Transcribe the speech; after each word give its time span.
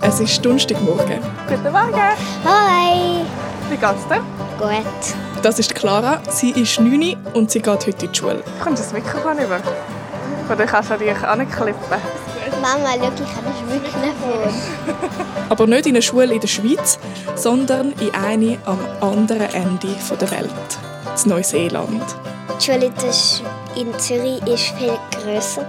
Es 0.00 0.20
ist 0.20 0.44
Donnerstagmorgen. 0.44 1.20
Guten 1.48 1.72
Morgen. 1.72 1.94
Hi. 2.44 3.24
Wie 3.70 3.76
geht's 3.76 4.08
dir? 4.08 4.20
Gut. 4.58 5.42
Das 5.42 5.58
ist 5.58 5.74
Clara. 5.74 6.20
Sie 6.30 6.50
ist 6.50 6.80
9 6.80 7.16
und 7.34 7.50
sie 7.50 7.60
geht 7.60 7.86
heute 7.86 7.90
in 8.06 8.12
die 8.12 8.18
Schule. 8.18 8.42
Kommst 8.62 8.80
du 8.80 8.84
das 8.84 8.92
Mikrofon 8.92 9.38
über? 9.38 9.60
Oder 10.50 10.66
kannst 10.66 10.90
du 10.90 10.96
dich 10.96 11.16
anklippen? 11.22 11.98
Mama, 12.60 12.88
schau, 12.94 12.94
ich 12.94 13.06
habe 13.06 13.46
das 13.46 13.62
Mikrofon. 13.70 14.54
Aber 15.48 15.66
nicht 15.66 15.86
in 15.86 15.94
einer 15.94 16.02
Schule 16.02 16.34
in 16.34 16.40
der 16.40 16.48
Schweiz, 16.48 16.98
sondern 17.36 17.92
in 17.92 18.14
eine 18.14 18.58
am 18.64 18.80
anderen 19.00 19.52
Ende 19.52 19.94
der 20.20 20.30
Welt. 20.30 20.50
In 21.22 21.30
Neuseeland. 21.30 22.02
Die 22.58 22.64
Schule 22.64 22.92
in 23.76 23.98
Zürich 23.98 24.40
war 24.42 24.56
viel 24.56 24.98
grösser 25.22 25.66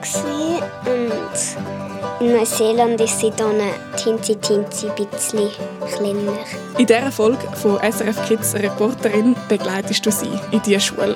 und 0.86 1.89
in 2.20 2.34
Neuseeland 2.34 3.00
ist 3.00 3.20
sie 3.20 3.32
dann 3.36 3.60
ein 3.60 3.72
tinzi 3.98 4.36
tinzi 4.36 4.88
bisschen 4.96 5.50
kleiner. 5.96 6.34
In 6.78 6.86
dieser 6.86 7.12
Folge 7.12 7.40
von 7.62 7.78
SRF 7.80 8.28
Kids 8.28 8.54
Reporterin 8.56 9.36
begleitest 9.48 10.06
du 10.06 10.12
sie 10.12 10.30
in 10.52 10.62
diese 10.62 10.80
Schule. 10.80 11.16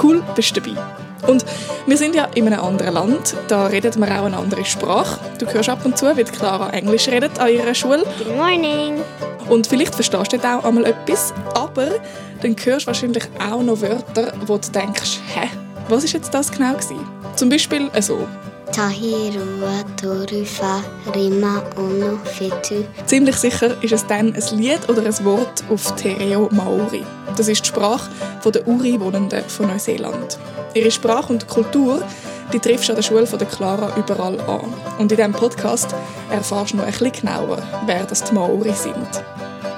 Cool, 0.00 0.22
bist 0.34 0.56
du 0.56 0.60
dabei. 0.60 0.80
Und 1.26 1.44
wir 1.86 1.96
sind 1.96 2.14
ja 2.14 2.26
in 2.34 2.46
einem 2.46 2.60
anderen 2.60 2.94
Land, 2.94 3.34
da 3.48 3.66
redet 3.66 3.96
man 3.96 4.10
auch 4.12 4.26
eine 4.26 4.36
andere 4.36 4.64
Sprache. 4.64 5.18
Du 5.38 5.46
hörst 5.46 5.70
ab 5.70 5.84
und 5.84 5.96
zu, 5.96 6.16
wie 6.16 6.24
Clara 6.24 6.70
Englisch 6.70 7.08
redet 7.08 7.38
an 7.38 7.48
ihrer 7.48 7.74
Schule. 7.74 8.04
Good 8.18 8.36
morning. 8.36 9.00
Und 9.48 9.66
vielleicht 9.66 9.94
verstehst 9.94 10.32
du 10.32 10.38
auch 10.38 10.64
einmal 10.64 10.84
etwas, 10.86 11.32
aber 11.54 11.88
dann 12.42 12.56
hörst 12.62 12.82
du 12.82 12.86
wahrscheinlich 12.88 13.24
auch 13.38 13.62
noch 13.62 13.80
Wörter, 13.80 14.32
wo 14.46 14.58
du 14.58 14.70
denkst, 14.70 15.20
hä, 15.34 15.48
was 15.88 16.04
ist 16.04 16.12
jetzt 16.12 16.32
das 16.32 16.50
genau 16.50 16.72
gewesen? 16.72 17.00
Zum 17.36 17.48
Beispiel 17.48 17.90
so. 18.00 18.18
Tahirua 18.18 18.53
Torufa 19.96 20.82
Rima 21.14 21.62
Ono 21.76 22.18
Fetu. 22.24 22.84
Ziemlich 23.06 23.36
sicher 23.36 23.80
ist 23.80 23.92
es 23.92 24.04
dann 24.04 24.34
ein 24.34 24.58
Lied 24.58 24.88
oder 24.88 25.02
ein 25.02 25.24
Wort 25.24 25.62
auf 25.70 25.94
Tereo 25.94 26.48
Maori. 26.50 27.04
Das 27.36 27.46
ist 27.46 27.62
die 27.64 27.68
Sprache 27.68 28.10
der 28.44 28.66
Uri-Wohnenden 28.66 29.44
von 29.44 29.68
Neuseeland. 29.68 30.38
Ihre 30.74 30.90
Sprache 30.90 31.32
und 31.32 31.46
Kultur 31.46 32.02
die 32.52 32.58
triffst 32.58 32.88
du 32.88 32.92
an 32.92 32.96
der 32.96 33.02
Schule 33.02 33.26
von 33.26 33.38
der 33.38 33.48
Clara 33.48 33.96
überall 33.96 34.40
an. 34.40 34.74
Und 34.98 35.12
in 35.12 35.16
diesem 35.16 35.32
Podcast 35.32 35.94
erfährst 36.30 36.72
du 36.72 36.78
noch 36.78 36.84
ein 36.84 36.90
bisschen 36.90 37.12
genauer, 37.12 37.62
wer 37.86 38.04
das 38.04 38.24
die 38.24 38.34
Maori 38.34 38.72
sind. 38.72 39.08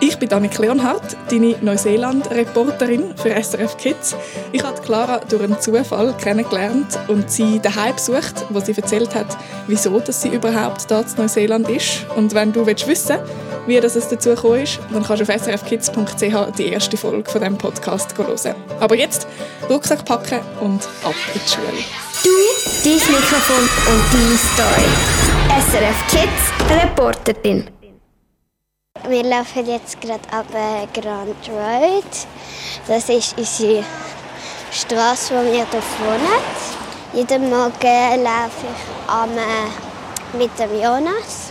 Ich 0.08 0.18
bin 0.18 0.32
Annik 0.32 0.56
Leonhardt, 0.58 1.16
deine 1.30 1.56
Neuseeland-Reporterin 1.62 3.16
für 3.16 3.30
SRF 3.30 3.76
Kids. 3.76 4.14
Ich 4.52 4.62
habe 4.62 4.80
Clara 4.80 5.18
durch 5.28 5.42
einen 5.42 5.60
Zufall 5.60 6.14
kennengelernt 6.16 6.96
und 7.08 7.28
sie 7.28 7.58
daheim 7.58 7.96
besucht, 7.96 8.44
wo 8.50 8.60
sie 8.60 8.76
erzählt 8.76 9.12
hat, 9.16 9.36
wieso 9.66 9.98
dass 9.98 10.22
sie 10.22 10.28
überhaupt 10.28 10.88
da 10.92 11.00
in 11.00 11.06
Neuseeland 11.16 11.68
ist. 11.68 12.06
Und 12.14 12.34
wenn 12.34 12.52
du 12.52 12.64
willst 12.64 12.86
wissen 12.86 13.18
wie 13.66 13.80
das 13.80 13.96
es 13.96 14.08
dazu 14.08 14.28
gekommen 14.30 14.62
ist, 14.62 14.78
dann 14.92 15.02
kannst 15.02 15.28
du 15.28 15.34
auf 15.34 15.42
srfkids.ch 15.42 16.56
die 16.56 16.66
erste 16.68 16.96
Folge 16.96 17.28
von 17.28 17.40
diesem 17.40 17.58
Podcast 17.58 18.16
hören. 18.16 18.54
Aber 18.78 18.94
jetzt 18.94 19.26
Rucksack 19.68 20.04
packen 20.04 20.38
und 20.60 20.84
ab 21.02 21.16
in 21.34 21.40
die 21.44 21.50
Schule. 21.50 21.82
Du, 22.22 22.30
dein 22.84 22.94
Mikrofon 22.94 23.68
und 23.88 24.04
deine 24.12 24.38
Story. 24.54 24.88
SRF 25.68 26.06
Kids 26.06 26.80
Reporterin. 26.80 27.75
Wir 29.08 29.22
laufen 29.22 29.66
jetzt 29.66 30.00
gerade 30.00 30.20
ab 30.32 30.46
Grand 30.92 31.48
Road. 31.48 32.04
Das 32.88 33.08
ist 33.08 33.36
unsere 33.38 33.84
Straße, 34.72 35.34
wo 35.34 35.44
wir 35.44 35.52
hier 35.52 35.66
wohnen. 35.72 36.42
Jeden 37.12 37.48
Morgen 37.50 38.22
laufe 38.24 38.66
ich 38.66 39.10
am, 39.10 39.30
äh, 39.30 40.36
mit 40.36 40.50
dem 40.58 40.74
Jonas 40.82 41.50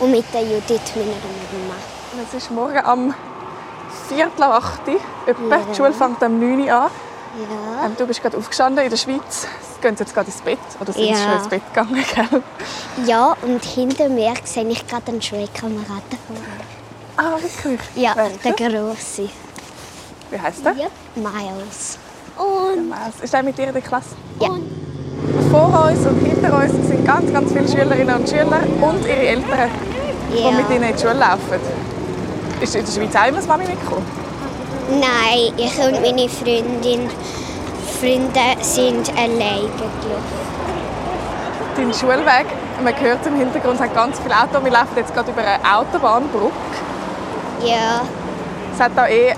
und 0.00 0.10
mit 0.10 0.24
der 0.34 0.42
Judith, 0.42 0.80
meiner 0.96 1.10
Mama. 1.52 2.24
Es 2.28 2.34
ist 2.34 2.50
morgen 2.50 2.78
am 2.84 3.14
Viertel 4.08 4.42
ab 4.42 4.62
8 4.64 4.88
Uhr. 4.88 5.00
etwa. 5.26 5.56
Ja. 5.56 5.62
Die 5.70 5.74
Schule 5.76 5.92
fängt 5.92 6.22
am 6.22 6.40
9 6.40 6.60
Uhr 6.68 6.72
an. 6.72 6.90
Ja. 7.38 7.86
Ähm, 7.86 7.96
du 7.96 8.06
bist 8.06 8.20
gerade 8.20 8.36
aufgestanden 8.36 8.82
in 8.84 8.90
der 8.90 8.96
Schweiz. 8.96 9.46
Gehen 9.80 9.96
Sie 9.96 10.02
jetzt 10.02 10.12
gerade 10.14 10.26
ins 10.30 10.40
Bett? 10.40 10.58
Oder 10.80 10.92
sind 10.92 11.04
Sie 11.04 11.10
Ja. 11.10 11.16
schon 11.16 11.32
ins 11.38 11.48
Bett 11.48 11.62
gegangen? 11.72 12.04
Gell? 12.14 12.42
ja, 13.06 13.36
und 13.42 13.64
hinter 13.64 14.08
mir 14.08 14.34
sehe 14.44 14.66
ich 14.68 14.86
gerade 14.86 15.12
einen 15.12 15.22
Schulkameraden 15.22 16.18
von 16.26 16.34
mir. 16.36 16.75
Ah, 17.16 17.32
wirklich? 17.40 17.80
Ja, 17.94 18.14
Welcher? 18.14 18.56
der 18.56 18.70
Grosse. 18.70 19.28
Wie 20.30 20.40
heißt 20.40 20.64
der? 20.64 20.72
Ja. 20.72 20.86
Miles. 21.14 21.98
Und 22.36 22.88
Miles. 22.88 23.20
Ist 23.22 23.32
er 23.32 23.42
mit 23.42 23.56
dir 23.56 23.68
in 23.68 23.72
der 23.72 23.82
Klasse? 23.82 24.10
ja. 24.40 24.50
Vor 25.50 25.88
uns 25.88 26.06
und 26.06 26.18
hinter 26.26 26.54
uns 26.56 26.72
sind 26.72 27.04
ganz, 27.04 27.32
ganz 27.32 27.50
viele 27.52 27.66
Schülerinnen 27.66 28.14
und 28.14 28.28
Schüler 28.28 28.60
und 28.80 29.06
ihre 29.06 29.16
Eltern, 29.16 29.70
die 30.30 30.42
ja. 30.42 30.50
mit 30.50 30.68
ihnen 30.70 30.82
in 30.84 30.94
die 30.94 31.00
Schule 31.00 31.14
laufen. 31.14 31.60
Ist 32.60 32.74
in 32.74 32.84
der 32.84 32.92
Schweiz 32.92 33.16
auch 33.16 33.28
immer 33.28 33.38
das 33.38 33.46
Mami 33.46 33.64
mitgekommen? 33.64 34.04
Nein, 34.90 35.52
ich 35.56 35.78
und 35.78 36.02
meine 36.02 36.28
Freundin, 36.28 37.08
Freunde 37.98 38.62
sind 38.62 39.08
alleine 39.16 39.68
gelaufen. 39.68 40.46
Dein 41.76 41.94
Schulweg, 41.94 42.46
man 42.82 43.00
hört 43.00 43.26
im 43.26 43.36
Hintergrund, 43.36 43.80
hat 43.80 43.94
ganz 43.94 44.18
viele 44.20 44.34
Autos. 44.34 44.62
Wir 44.62 44.72
laufen 44.72 44.96
jetzt 44.96 45.14
gerade 45.14 45.30
über 45.30 45.42
eine 45.42 45.76
Autobahnbrücke. 45.76 46.52
Ja, 47.66 48.00
Es 48.74 48.80
hat 48.80 48.92
da 48.94 49.06
eh 49.08 49.30
ein 49.30 49.36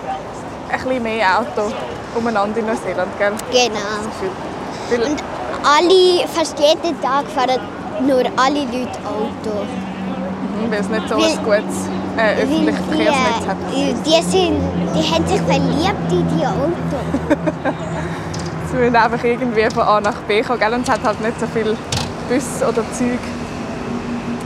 bisschen 0.83 1.03
mehr 1.03 1.39
Autos 1.41 1.73
umeinander 2.15 2.59
in 2.59 2.67
Neuseeland, 2.67 3.11
gell? 3.19 3.33
genau. 3.51 5.05
Und 5.05 5.23
alle, 5.65 6.27
fast 6.35 6.59
jeden 6.59 7.01
Tag 7.01 7.25
fahren 7.35 7.61
nur 8.07 8.23
alle 8.37 8.61
Leute 8.61 8.99
Auto. 9.05 9.67
weil 10.71 10.81
es 10.81 10.89
nicht 10.89 11.09
so 11.09 11.15
ein 11.15 11.21
Weil- 11.23 11.37
gutes 11.63 11.77
äh, 12.17 12.43
öffentliches 12.43 12.81
Verkehrsnetz 12.87 13.47
hat. 13.49 13.57
die, 13.75 13.95
die, 14.05 14.23
sind, 14.23 14.61
die 14.95 15.11
haben 15.15 15.27
sich 15.27 15.41
verliebt 15.43 16.11
in 16.13 16.27
die 16.37 16.45
Autos. 16.45 17.35
Sie 18.71 18.77
müssen 18.77 18.97
einfach 18.97 19.25
irgendwie 19.25 19.69
von 19.73 19.83
A 19.83 20.01
nach 20.01 20.17
B 20.27 20.43
kommen, 20.43 20.59
gell? 20.59 20.75
Und 20.75 20.83
es 20.83 20.91
hat 20.91 21.03
halt 21.05 21.21
nicht 21.23 21.39
so 21.41 21.47
viel 21.47 21.77
Bus 22.29 22.45
oder 22.69 22.83
Züg, 22.93 23.19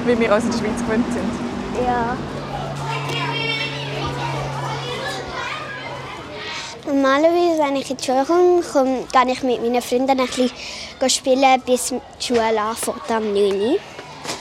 wie 0.06 0.18
wir 0.20 0.32
uns 0.34 0.44
in 0.44 0.50
der 0.50 0.58
Schweiz 0.58 0.78
gewöhnt 0.86 1.06
sind. 1.12 1.84
Ja. 1.86 2.16
Normalerweise, 6.86 7.62
wenn 7.62 7.76
ich 7.76 7.90
in 7.90 7.96
die 7.96 8.04
Schule 8.04 8.24
komme, 8.24 8.62
komme 8.62 9.06
gehe 9.12 9.32
ich 9.32 9.42
mit 9.42 9.62
meinen 9.62 9.82
Freunden 9.82 10.18
ein 10.20 10.26
bisschen 10.26 10.50
spielen, 11.08 11.60
bis 11.64 11.88
die 11.88 12.00
Schule 12.26 12.60
anfängt 12.60 13.10
am 13.10 13.32
9 13.32 13.60
Uhr. 13.60 13.78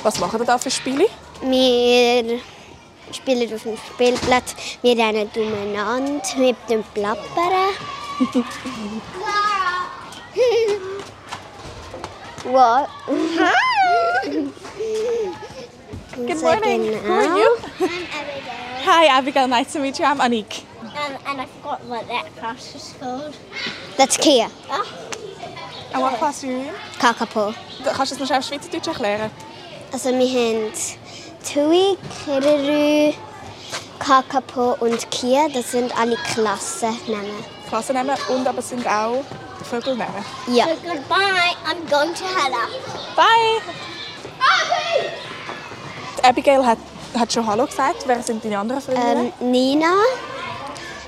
Was 0.04 0.20
machen 0.20 0.40
ihr 0.42 0.46
da 0.46 0.58
für 0.58 0.72
Spiele? 0.72 1.06
Wir 1.42 2.40
spielen 3.12 3.54
auf 3.54 3.64
dem 3.64 3.78
Spielplatz, 3.78 4.56
wir 4.82 4.98
rennen 4.98 5.30
umeinander 5.36 6.22
mit 6.38 6.56
dem 6.70 6.84
Plappern. 6.94 7.74
What? 12.44 12.90
Good 16.16 16.42
morning. 16.42 16.94
Who 16.94 17.14
are 17.14 17.38
you? 17.38 17.58
Hi, 18.84 19.06
Abigail. 19.16 19.48
Nice 19.48 19.74
to 19.74 19.80
meet 19.80 20.00
you. 20.00 20.06
I'm 20.06 20.20
Anik. 20.20 20.64
Um, 20.82 21.18
and 21.28 21.42
I 21.42 21.46
forgot 21.46 21.86
what 21.86 22.08
that 22.08 22.36
class 22.36 22.74
is 22.74 22.96
called. 23.00 23.38
That's 23.96 24.18
Kia. 24.18 24.50
And 25.94 26.02
what 26.02 26.18
class 26.18 26.44
are 26.44 26.48
you 26.48 26.58
in? 26.58 26.74
Kakapo. 26.98 27.54
Kannst 27.84 28.12
du 28.12 28.16
es 28.16 28.20
noch 28.20 28.26
schnell 28.28 28.40
auf 28.40 28.46
Schweizerdeutsch 28.48 28.88
erklären? 28.88 29.30
Also 29.92 30.10
wir 30.10 30.28
haben 30.28 30.72
Tui, 31.46 31.96
Kiruru, 32.26 33.14
Kakapo 34.00 34.78
und 34.80 35.12
Kia. 35.12 35.48
Das 35.50 35.72
sind 35.72 35.96
alle 35.96 36.16
Klassennamen. 36.34 37.44
Klassennamen 37.70 38.16
und 38.30 38.48
aber 38.48 38.60
es 38.60 38.70
sind 38.70 38.88
auch 38.88 39.24
Vögelnamen. 39.70 40.26
Ja. 40.48 40.66
So 40.66 40.76
goodbye, 40.82 41.56
I'm 41.68 41.88
going 41.88 42.16
to 42.16 42.26
Hella. 42.26 42.68
Bye! 43.16 43.62
Die 46.18 46.24
Abigail 46.24 46.66
hat, 46.66 46.78
hat 47.20 47.34
schon 47.34 47.46
Hallo 47.46 47.66
gesagt. 47.66 48.04
Wer 48.06 48.22
sind 48.22 48.44
deine 48.44 48.60
anderen 48.60 48.82
Freundinnen? 48.82 49.34
Ähm, 49.40 49.52
Nina, 49.52 49.94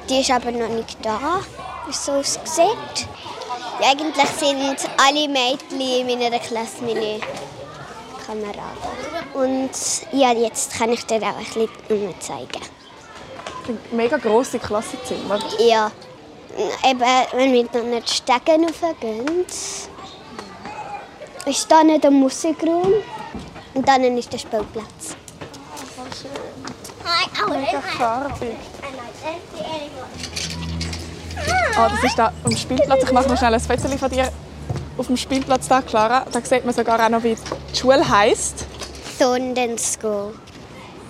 die 0.10 0.22
ist 0.22 0.32
aber 0.32 0.52
noch 0.52 0.70
nicht 0.70 0.98
da, 1.04 1.40
wie 1.86 1.92
es 1.92 2.06
so 2.06 2.14
aussieht. 2.14 3.08
Ja, 3.82 3.92
eigentlich 3.92 4.30
sind 4.38 4.90
alle 4.98 5.28
Mädchen 5.28 5.82
in 5.82 6.08
meiner 6.08 6.40
Klasse 6.40 6.82
meine 6.82 7.20
Kameraden. 8.26 9.34
Und 9.34 9.72
ja, 10.12 10.32
jetzt 10.32 10.78
kann 10.78 10.92
ich 10.92 11.06
dir 11.06 11.22
auch 11.22 11.38
ein 11.38 11.68
bisschen 11.88 12.20
zeigen. 12.20 12.62
Mega 13.92 14.18
grosse 14.18 14.60
Klassenzimmer. 14.60 15.40
Ja, 15.60 15.92
eben, 16.86 17.02
wenn 17.34 17.54
wir 17.54 17.68
dann 17.68 17.90
nicht 17.90 18.10
Stegen 18.10 18.66
raufgehen, 18.66 19.46
ist 21.46 21.72
da 21.72 21.84
nicht 21.84 22.04
der 22.04 22.12
Musikraum 22.12 22.94
und 23.74 23.88
dann 23.88 24.04
ist 24.18 24.32
der 24.32 24.38
Spielplatz. 24.38 25.16
See 27.48 28.56
anyone. 29.66 30.08
Ah, 31.76 31.90
das 31.90 32.04
ist 32.04 32.18
da 32.18 32.32
am 32.44 32.56
Spielplatz. 32.56 33.04
Ich 33.04 33.12
mache 33.12 33.28
noch 33.28 33.38
schnell 33.38 33.54
ein 33.54 33.60
Foto 33.60 33.98
von 33.98 34.10
dir 34.12 34.32
auf 34.98 35.08
dem 35.08 35.18
Spielplatz 35.18 35.68
da, 35.68 35.82
Clara. 35.82 36.26
Da 36.32 36.40
sieht 36.42 36.64
man 36.66 36.74
sogar 36.74 37.04
auch 37.04 37.10
noch, 37.10 37.24
wie 37.24 37.36
die 37.36 37.78
Schule 37.78 38.08
heisst. 38.08 38.66
Thunden 39.20 39.78
School. 39.78 40.36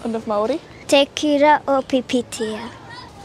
Und 0.03 0.15
auf 0.15 0.25
Maori? 0.25 0.59
Tekira 0.87 1.59
Opipitia. 1.65 2.59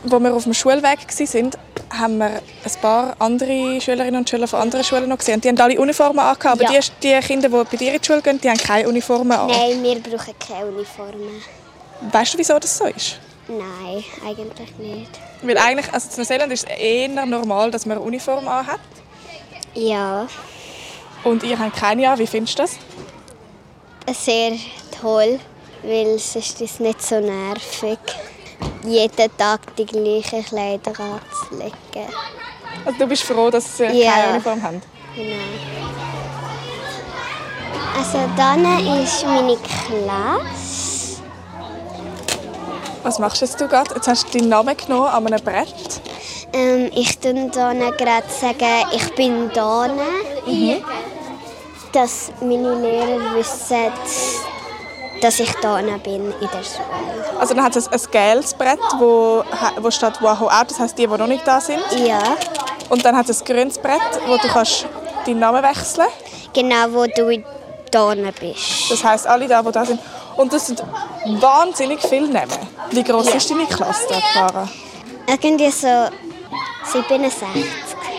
Als 0.05 0.13
wir 0.23 0.35
auf 0.35 0.45
dem 0.45 0.55
Schulweg 0.55 0.99
waren, 1.09 1.51
haben 1.99 2.19
wir 2.19 2.27
ein 2.27 2.43
paar 2.83 3.17
andere 3.19 3.81
Schülerinnen 3.81 4.17
und 4.21 4.29
Schüler 4.29 4.47
von 4.47 4.61
anderen 4.61 4.85
Schulen 4.85 5.09
noch 5.09 5.19
gesehen. 5.19 5.37
Und 5.37 5.45
die 5.45 5.49
haben 5.49 5.59
alle 5.61 5.81
Uniformen 5.81 6.19
angehabt. 6.19 6.61
Aber 6.61 6.73
Ja. 6.73 6.81
die, 6.81 6.91
die 7.03 7.27
Kinder, 7.27 7.49
die 7.49 7.55
bei 7.71 7.77
dir 7.77 7.93
in 7.95 8.01
die 8.01 8.07
Schule 8.07 8.21
gehen, 8.23 8.41
die 8.41 8.49
haben 8.49 8.59
keine 8.59 8.89
Uniformen 8.89 9.33
an. 9.33 9.47
Nein, 9.49 9.83
wir 9.83 10.01
brauchen 10.01 10.35
keine 10.39 10.67
Uniformen. 10.67 11.43
Weißt 12.13 12.35
du, 12.35 12.39
wieso 12.39 12.59
das 12.59 12.79
so 12.79 12.85
ist? 12.85 13.19
Nein, 13.49 14.05
eigentlich 14.27 14.77
nicht. 14.79 15.11
Weil 15.43 15.57
eigentlich, 15.59 15.93
also 15.93 16.09
in 16.11 16.17
Neuseeland 16.19 16.53
ist 16.53 16.67
es 16.69 16.79
eher 16.79 17.09
normal, 17.27 17.71
dass 17.71 17.87
man 17.87 17.97
eine 17.99 18.07
Uniform 18.07 18.47
anhat. 18.47 18.81
Ja, 19.75 20.27
Und 21.25 21.43
ihr 21.43 21.59
habt 21.59 21.77
keine 21.77 22.09
an. 22.11 22.19
Wie 22.19 22.27
findest 22.27 22.59
du 22.59 22.63
das? 22.63 22.77
sehr 24.25 24.53
toll, 25.01 25.39
weil 25.83 26.19
sonst 26.19 26.37
ist 26.37 26.61
es 26.63 26.81
nicht 26.81 27.03
so 27.03 27.21
nervig, 27.21 27.99
jeden 28.85 29.37
Tag 29.37 29.77
die 29.77 29.85
gleichen 29.85 30.45
Kleider 30.45 30.93
anzulegen. 30.99 31.75
Also 32.87 32.99
du 32.99 33.07
bist 33.07 33.23
froh, 33.25 33.51
dass 33.51 33.77
sie 33.77 33.85
Ja. 33.85 34.13
keine 34.15 34.33
Uniform 34.33 34.63
haben? 34.63 34.83
Genau. 35.15 35.35
Also 37.99 38.19
dann 38.37 38.65
ist 39.03 39.25
meine 39.27 39.57
Klasse. 39.57 40.88
Was 43.09 43.19
machst 43.19 43.41
jetzt 43.41 43.59
du 43.59 43.67
gerade? 43.67 43.95
Jetzt 43.95 44.07
hast 44.07 44.35
du 44.35 44.39
deinen 44.39 44.51
Namen 44.51 44.77
genommen 44.77 45.07
an 45.07 45.27
einem 45.27 45.43
Brett. 45.43 45.73
Ähm, 46.53 46.91
ich 46.95 47.19
tue 47.19 47.33
dann 47.49 47.81
gerade 47.97 48.29
sagen, 48.29 48.87
ich 48.93 49.15
bin 49.15 49.51
da, 49.55 49.89
dass 51.95 52.31
meine 52.43 52.75
Lehrer 52.75 53.35
wissen, 53.35 53.91
dass 55.23 55.41
ich 55.41 55.51
da 55.63 55.77
bin 56.05 56.35
in 56.39 56.49
der 56.53 56.63
Schule. 56.63 57.41
Also 57.41 57.55
dann 57.55 57.65
hat 57.65 57.77
es 57.77 57.89
ein, 57.89 57.95
ein 57.95 58.11
gelbes 58.11 58.53
Brett, 58.53 58.79
wo, 58.99 59.43
wo 59.81 59.91
steht 59.91 60.21
«Wow 60.21 60.43
out», 60.43 60.71
das 60.71 60.79
heisst 60.79 60.99
die, 60.99 61.07
die 61.07 61.17
noch 61.17 61.27
nicht 61.27 61.49
da 61.49 61.63
sind. 61.63 61.81
Ja, 61.97 62.21
Und 62.91 63.07
dann 63.07 63.17
hat 63.17 63.31
es 63.31 63.41
ein 63.41 63.47
grünes 63.47 63.79
Brett, 63.79 64.03
wo 64.27 64.37
du 64.37 64.49
kannst 64.49 64.85
deinen 65.25 65.39
Namen 65.39 65.63
wechseln 65.63 66.09
genau, 66.53 66.93
wo 66.93 67.07
du 67.07 67.43
da 67.91 68.15
bist. 68.39 68.91
Das 68.91 69.03
heisst, 69.03 69.27
alle 69.27 69.49
da, 69.49 69.63
die 69.63 69.73
da 69.73 69.85
sind. 69.85 70.01
Und 70.39 70.53
das 70.53 70.67
sind 70.69 70.83
wahnsinnig 71.41 72.01
viele 72.01 72.29
Namen. 72.29 72.49
Wie 72.91 73.03
groß 73.03 73.27
Ja. 73.27 73.35
ist 73.35 73.51
deine 73.51 73.67
Klasse, 73.67 74.07
da, 74.09 74.17
Clara? 74.33 74.69
Irgendwie 75.27 75.71
so 75.71 75.89
67. 76.93 77.67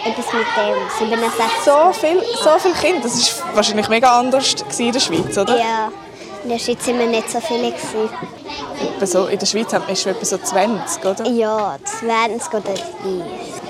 Etwas 0.06 0.26
mit 0.34 0.46
dem. 0.56 1.10
67. 1.10 1.46
So 1.66 1.94
viel, 1.94 2.22
so 2.44 2.50
viele 2.60 2.74
Kinder. 2.76 3.02
Das 3.04 3.40
war 3.42 3.56
wahrscheinlich 3.56 3.90
mega 3.90 4.20
anders 4.20 4.54
in 4.78 4.92
der 4.92 5.00
Schweiz, 5.00 5.38
oder? 5.38 5.58
Ja, 5.58 5.92
in 6.44 6.50
der 6.50 6.60
Schweiz 6.60 6.86
waren 6.88 7.00
wir 7.00 7.08
nicht 7.08 7.30
so 7.32 7.40
viele. 7.40 7.74
So, 9.06 9.28
in 9.28 9.40
der 9.40 9.46
Schweiz 9.46 9.74
haben 9.74 9.86
wir 9.88 9.94
etwa 10.12 10.26
so 10.26 10.38
20, 10.38 11.06
oder? 11.06 11.26
Ja, 11.28 11.78
20 12.00 12.54
oder 12.54 12.62
30. 12.62 12.84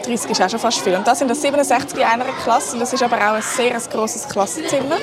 30 0.06 0.32
ist 0.32 0.42
auch 0.42 0.50
schon 0.50 0.60
fast 0.60 0.80
viel. 0.80 0.96
Und 0.96 1.08
da 1.08 1.14
sind 1.14 1.30
das 1.30 1.42
67 1.42 2.00
in 2.00 2.04
einer 2.06 2.26
Klasse. 2.44 2.74
Und 2.74 2.80
das 2.80 2.94
ist 2.94 3.04
aber 3.04 3.18
auch 3.18 3.36
ein 3.36 3.44
sehr 3.44 3.80
grosses 3.92 4.28
Klassenzimmer. 4.28 4.98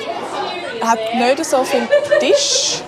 Hat 0.81 0.99
nicht 1.15 1.45
so 1.45 1.63
viel 1.63 1.87
Tisch. 2.19 2.81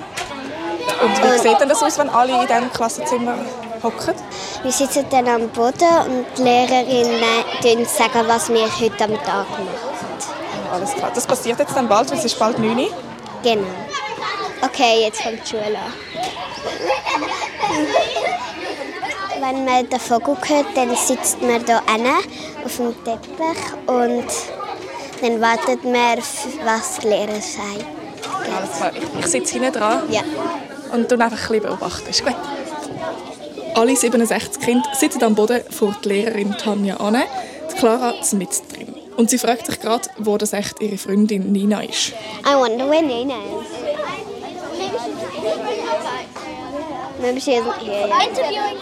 Und 1.01 1.23
wie 1.23 1.39
sieht 1.39 1.59
denn 1.59 1.69
das 1.69 1.81
aus, 1.81 1.97
wenn 1.97 2.09
alle 2.09 2.33
in 2.33 2.47
diesem 2.47 2.71
Klassenzimmer 2.71 3.35
hocken? 3.83 4.13
Wir 4.63 4.71
sitzen 4.71 5.05
dann 5.09 5.27
am 5.27 5.49
Boden 5.49 5.97
und 6.05 6.25
die 6.37 6.43
Lehrerin 6.43 7.23
äh, 7.63 7.85
sagen, 7.85 8.27
was 8.27 8.49
wir 8.49 8.67
heute 8.79 9.03
am 9.03 9.15
Tag 9.23 9.49
machen. 9.49 9.67
Alles 10.71 10.93
klar. 10.93 11.11
Das 11.13 11.25
passiert 11.25 11.59
jetzt 11.59 11.75
dann 11.75 11.87
bald, 11.87 12.11
weil 12.11 12.17
es 12.17 12.25
ist 12.25 12.37
bald 12.37 12.59
9 12.59 12.77
Uhr. 12.77 12.89
Genau. 13.43 13.67
Okay, 14.61 15.03
jetzt 15.03 15.23
kommt 15.23 15.39
die 15.43 15.49
Schule 15.49 15.65
an. 15.65 15.93
Wenn 19.41 19.65
man 19.65 19.89
den 19.89 19.99
Vogel 19.99 20.35
hört, 20.45 20.65
dann 20.75 20.95
sitzt 20.95 21.41
man 21.41 21.65
hier 21.65 21.81
hinten 21.87 22.09
auf 22.65 22.75
dem 22.75 23.03
Teppich 23.05 23.73
und 23.87 24.25
dann 25.21 25.41
wartet 25.41 25.83
man, 25.83 26.17
was 26.65 26.99
die 27.01 27.07
Lehrer 27.07 27.41
sagt. 27.41 27.85
Alles 28.55 28.77
klar. 28.77 28.91
Ich, 28.93 29.19
ich 29.19 29.27
sitze 29.27 29.53
hinten 29.53 29.73
dran 29.73 30.03
Ja. 30.09 30.21
Und 30.91 31.09
tue 31.09 31.19
einfach 31.19 31.37
ein 31.37 31.47
bisschen 31.47 31.61
beobachten. 31.63 32.09
Ist 32.09 32.23
gut. 32.25 32.35
Alle 33.75 33.95
67 33.95 34.61
Kinder 34.61 34.89
sitzen 34.93 35.23
am 35.23 35.35
Boden 35.35 35.61
vor 35.69 35.95
die 36.03 36.09
Lehrerin 36.09 36.51
Tanja 36.57 36.97
an. 36.97 37.17
Die 37.71 37.75
Clara 37.77 38.11
ist 38.11 38.33
mit 38.33 38.49
drin. 38.73 38.93
Und 39.15 39.29
sie 39.29 39.37
fragt 39.37 39.65
sich 39.65 39.79
gerade, 39.79 40.09
wo 40.17 40.37
das 40.37 40.53
echt 40.53 40.81
ihre 40.81 40.97
Freundin 40.97 41.51
Nina 41.51 41.81
ist. 41.81 42.13
I 42.45 42.55
wonder 42.55 42.89
where 42.89 43.01
Nina 43.01 43.35
is. 43.35 43.67
Maybe 47.21 47.39
she 47.41 47.55
isn't 47.55 47.77
here 47.79 48.07
yet. 48.07 48.29
Interviewing 48.29 48.77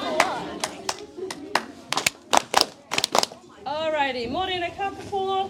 Alrighty, 3.65 4.29
Morena 4.29 4.69
Kapapula. 4.69 5.49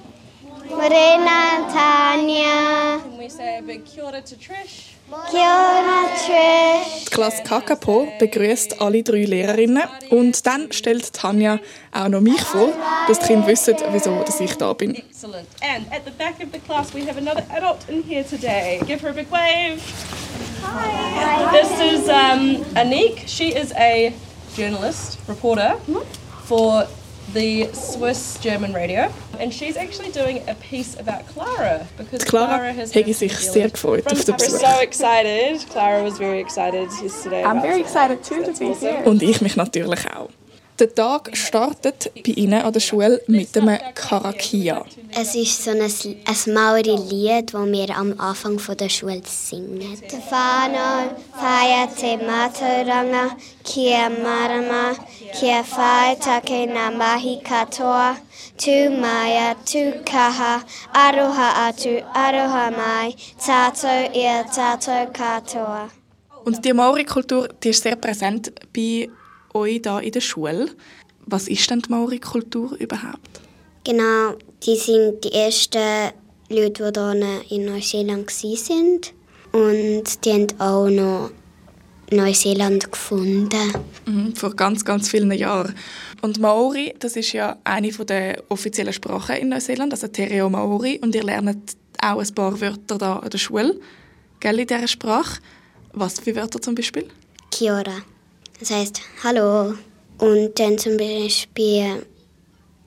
Morena, 0.69 1.67
Tanya, 1.71 2.99
Can 3.01 3.17
we 3.17 3.29
say 3.29 3.57
a 3.59 3.61
big 3.61 3.85
kia 3.85 4.03
ora 4.03 4.21
to 4.21 4.35
Trish? 4.35 4.96
Die 5.07 7.09
Klasse 7.09 7.41
Kakapo 7.43 8.09
begrüßt 8.19 8.81
alle 8.81 9.03
drei 9.03 9.23
Lehrerinnen 9.23 9.83
und 10.09 10.45
dann 10.45 10.69
stellt 10.73 11.13
Tanja 11.13 11.59
auch 11.93 12.09
noch 12.09 12.19
mich 12.19 12.41
vor, 12.41 12.73
dass 13.07 13.19
die 13.19 13.27
Kinder 13.27 13.47
wissen, 13.47 13.75
wieso 13.91 14.21
dass 14.23 14.41
ich 14.41 14.53
da 14.55 14.73
bin. 14.73 14.95
Excellent. 14.95 15.47
And 15.61 15.89
at 15.93 16.01
the 16.03 16.11
back 16.11 16.33
of 16.43 16.49
the 16.51 16.59
class, 16.59 16.93
we 16.93 17.07
have 17.07 17.17
another 17.17 17.45
adult 17.55 17.87
in 17.87 18.03
here 18.03 18.25
today. 18.25 18.81
Give 18.85 18.99
her 19.01 19.11
a 19.11 19.13
big 19.13 19.31
wave. 19.31 19.81
Hi. 20.63 21.51
This 21.53 21.71
is 21.79 22.09
um, 22.09 22.65
Anik. 22.75 23.25
She 23.27 23.53
is 23.53 23.71
a 23.77 24.11
journalist, 24.57 25.19
reporter 25.29 25.77
for 26.43 26.85
the 27.33 27.67
Swiss 27.73 28.39
German 28.39 28.73
radio. 28.73 29.11
And 29.39 29.53
she's 29.53 29.77
actually 29.77 30.11
doing 30.11 30.47
a 30.47 30.55
piece 30.55 30.99
about 30.99 31.27
Clara 31.27 31.87
because 31.97 32.23
Clara 32.23 32.47
Clara 32.47 32.73
has 32.73 32.91
to 32.91 33.13
sich 33.13 33.37
sehr 33.37 33.69
gefreut 33.69 34.03
from 34.03 34.17
auf 34.17 34.25
den 34.25 34.35
Paris. 34.35 34.53
Besuch. 34.53 34.67
so 34.67 34.81
excited. 34.81 35.69
Clara 35.69 36.03
was 36.03 36.17
very 36.17 36.39
excited 36.39 36.89
yesterday. 37.01 37.43
I'm 37.43 37.61
very 37.61 37.79
it. 37.79 37.85
excited 37.85 38.23
too 38.23 38.43
to 38.43 38.53
be 38.57 38.73
here. 38.73 39.03
Und 39.05 39.21
ich 39.21 39.41
mich 39.41 39.55
natürlich 39.55 40.05
auch. 40.11 40.29
Der 40.79 40.93
Tag 40.93 41.35
startet 41.35 42.11
bei 42.13 42.33
Ihnen 42.33 42.61
an 42.61 42.71
der 42.71 42.79
Schule 42.79 43.19
mit 43.25 43.57
einem 43.57 43.79
Karakia. 43.95 44.85
Es 45.19 45.33
ist 45.33 45.63
so 45.63 45.71
ein, 45.71 45.81
ein 45.81 46.53
Maori-Lied, 46.53 47.51
das 47.51 47.65
wir 47.65 47.97
am 47.97 48.19
Anfang 48.19 48.59
von 48.59 48.77
der 48.77 48.89
Schule 48.89 49.23
singen. 49.25 49.99
Tefano, 50.07 51.15
Faya 51.33 51.87
te 51.87 52.17
maturanga, 52.17 53.35
kia 53.63 54.07
marama, 54.09 54.93
kia 55.33 55.63
whai 55.63 56.15
take 56.15 56.67
na 56.67 56.91
mahi 56.91 57.41
katoa, 57.43 58.17
tu 58.57 58.91
maya, 59.01 59.55
tu 59.65 59.93
kaha, 60.05 60.61
aroha 60.93 61.69
atu, 61.69 62.03
aroha 62.13 62.69
mai, 62.77 63.15
tato 63.43 64.11
ia 64.13 64.43
tato 64.43 65.11
katoa. 65.11 65.89
Und 66.45 66.63
die 66.63 66.71
Maori-Kultur 66.71 67.49
die 67.63 67.69
ist 67.69 67.81
sehr 67.81 67.95
präsent 67.95 68.53
bei 68.73 69.09
euch 69.57 69.81
hier 69.83 69.99
in 69.99 70.11
der 70.11 70.21
Schule. 70.21 70.69
Was 71.25 71.47
ist 71.47 71.69
denn 71.69 71.81
die 71.81 71.89
Maori-Kultur 71.89 72.75
überhaupt? 72.79 73.41
Genau, 73.83 74.35
die 74.63 74.75
sind 74.75 75.23
die 75.23 75.31
ersten 75.31 76.11
Leute, 76.49 76.91
die 76.91 77.01
hier 77.01 77.41
in 77.49 77.65
Neuseeland 77.65 78.27
waren. 78.27 79.01
Und 79.51 80.25
die 80.25 80.31
haben 80.31 80.47
auch 80.59 80.89
noch 80.89 81.31
Neuseeland 82.11 82.91
gefunden. 82.91 83.73
Mhm, 84.05 84.35
vor 84.35 84.55
ganz, 84.55 84.85
ganz 84.85 85.09
vielen 85.09 85.31
Jahren. 85.31 85.75
Und 86.21 86.39
Maori, 86.39 86.95
das 86.99 87.15
ist 87.15 87.33
ja 87.33 87.57
eine 87.63 87.91
der 87.91 88.43
offiziellen 88.49 88.93
Sprachen 88.93 89.35
in 89.37 89.49
Neuseeland, 89.49 89.93
also 89.93 90.07
Te 90.07 90.29
Reo 90.29 90.49
Maori. 90.49 90.99
Und 91.01 91.15
ihr 91.15 91.23
lernt 91.23 91.75
auch 92.01 92.19
ein 92.19 92.35
paar 92.35 92.59
Wörter 92.59 92.97
da 92.97 93.17
an 93.17 93.29
der 93.29 93.37
Schule, 93.37 93.79
gell, 94.39 94.59
in 94.59 94.67
dieser 94.67 94.87
Sprache. 94.87 95.41
Was 95.93 96.19
für 96.19 96.35
Wörter 96.35 96.61
zum 96.61 96.75
Beispiel? 96.75 97.07
Kia 97.51 97.79
ora. 97.79 98.03
Das 98.59 98.71
heißt 98.71 99.01
Hallo. 99.23 99.75
Und 100.19 100.59
dann 100.59 100.77
zum 100.77 100.97
Beispiel 100.97 102.05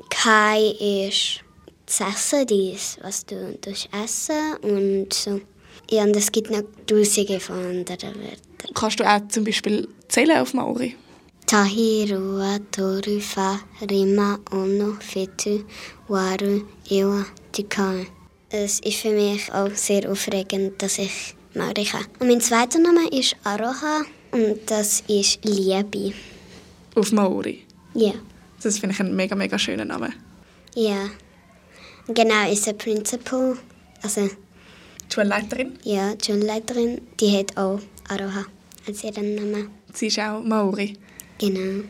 Kai 0.09 0.75
ist 0.81 1.41
das 1.87 2.01
Essen, 2.01 2.47
dies, 2.47 2.99
was 3.03 3.25
du 3.25 3.57
tust 3.61 3.89
essen 3.93 4.57
und 4.63 5.13
so. 5.13 5.41
Ja, 5.89 6.05
und 6.05 6.17
es 6.17 6.31
gibt 6.31 6.51
noch 6.51 6.63
tausende 6.87 7.41
von 7.41 7.57
anderen 7.57 8.15
Wörtern. 8.17 8.75
Kannst 8.75 9.01
du 9.01 9.05
auch 9.05 9.21
zum 9.29 9.45
Beispiel 9.45 9.89
zählen 10.09 10.39
auf 10.39 10.55
Maori? 10.55 10.97
Tahi, 11.47 12.13
Rua, 12.13 12.59
Toru, 12.71 13.19
Fa, 13.21 13.61
Rima, 13.89 14.39
Ono, 14.53 14.97
Fetu, 15.01 15.65
Waru, 16.09 16.63
Iwa, 16.89 17.27
Tikai. 17.53 18.07
Es 18.51 18.81
ist 18.81 18.99
für 18.99 19.11
mich 19.11 19.53
auch 19.53 19.75
sehr 19.75 20.09
aufregend, 20.11 20.81
dass 20.83 20.99
ich 20.99 21.35
Maori 21.55 21.85
kann. 21.85 22.07
Und 22.19 22.29
mein 22.29 22.41
zweiter 22.41 22.79
Name 22.79 23.09
ist 23.09 23.37
Aroha 23.43 24.03
und 24.33 24.59
das 24.67 25.03
ist 25.09 25.45
Liebe. 25.45 26.13
Auf 26.95 27.13
Maori. 27.13 27.65
Ja. 27.95 28.13
Das 28.63 28.79
finde 28.79 28.95
ich 28.95 29.01
einen 29.01 29.17
mega, 29.17 29.35
mega 29.35 29.59
schönen 29.59 29.89
Namen. 29.89 30.15
Ja. 30.75 31.11
Genau, 32.09 32.51
ist 32.51 32.67
der 32.67 32.75
Principal. 32.75 33.57
Also, 34.03 34.29
Schulleiterin. 35.13 35.79
Ja, 35.83 36.15
die 36.15 36.25
Schulleiterin, 36.25 37.01
die 37.19 37.37
hat 37.37 37.57
auch 37.57 37.81
Aroha 38.09 38.47
als 38.87 39.05
ihren 39.05 39.35
Namen. 39.35 39.71
Sie 39.93 40.07
ist 40.07 40.19
auch 40.19 40.43
Maori. 40.43 40.97
Genau. 41.39 41.85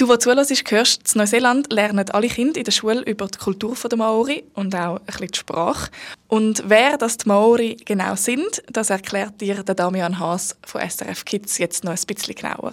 Du, 0.00 0.06
der 0.06 0.18
zuhörst, 0.18 0.70
hörst, 0.70 1.14
in 1.14 1.18
Neuseeland 1.18 1.70
lernen 1.70 2.08
alle 2.08 2.28
Kinder 2.28 2.56
in 2.56 2.64
der 2.64 2.72
Schule 2.72 3.02
über 3.02 3.26
die 3.26 3.36
Kultur 3.36 3.76
der 3.76 3.98
Maori 3.98 4.44
und 4.54 4.74
auch 4.74 4.96
ein 4.96 5.04
bisschen 5.04 5.28
die 5.28 5.38
Sprache. 5.38 5.90
Und 6.26 6.62
wer 6.66 6.96
das 6.96 7.18
die 7.18 7.28
Maori 7.28 7.76
genau 7.84 8.14
sind, 8.14 8.62
das 8.72 8.88
erklärt 8.88 9.38
dir 9.42 9.62
der 9.62 9.74
Damian 9.74 10.18
Haas 10.18 10.56
von 10.64 10.80
SRF 10.80 11.26
Kids 11.26 11.58
jetzt 11.58 11.84
noch 11.84 11.92
ein 11.92 11.98
bisschen 12.06 12.34
genauer. 12.34 12.72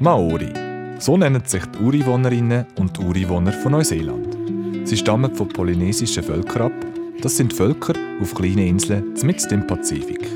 Maori. 0.00 0.52
So 0.98 1.16
nennen 1.16 1.44
sich 1.44 1.64
die 1.64 1.78
Ureinwohnerinnen 1.78 2.66
und 2.80 2.98
Ureinwohner 2.98 3.52
von 3.52 3.70
Neuseeland. 3.70 4.36
Sie 4.88 4.96
stammen 4.96 5.32
von 5.32 5.46
polynesischen 5.46 6.24
Völkern 6.24 6.62
ab. 6.62 6.86
Das 7.22 7.36
sind 7.36 7.52
Völker 7.52 7.94
auf 8.20 8.34
kleinen 8.34 8.66
Inseln 8.66 9.14
mitten 9.22 9.54
im 9.54 9.66
Pazifik. 9.68 10.28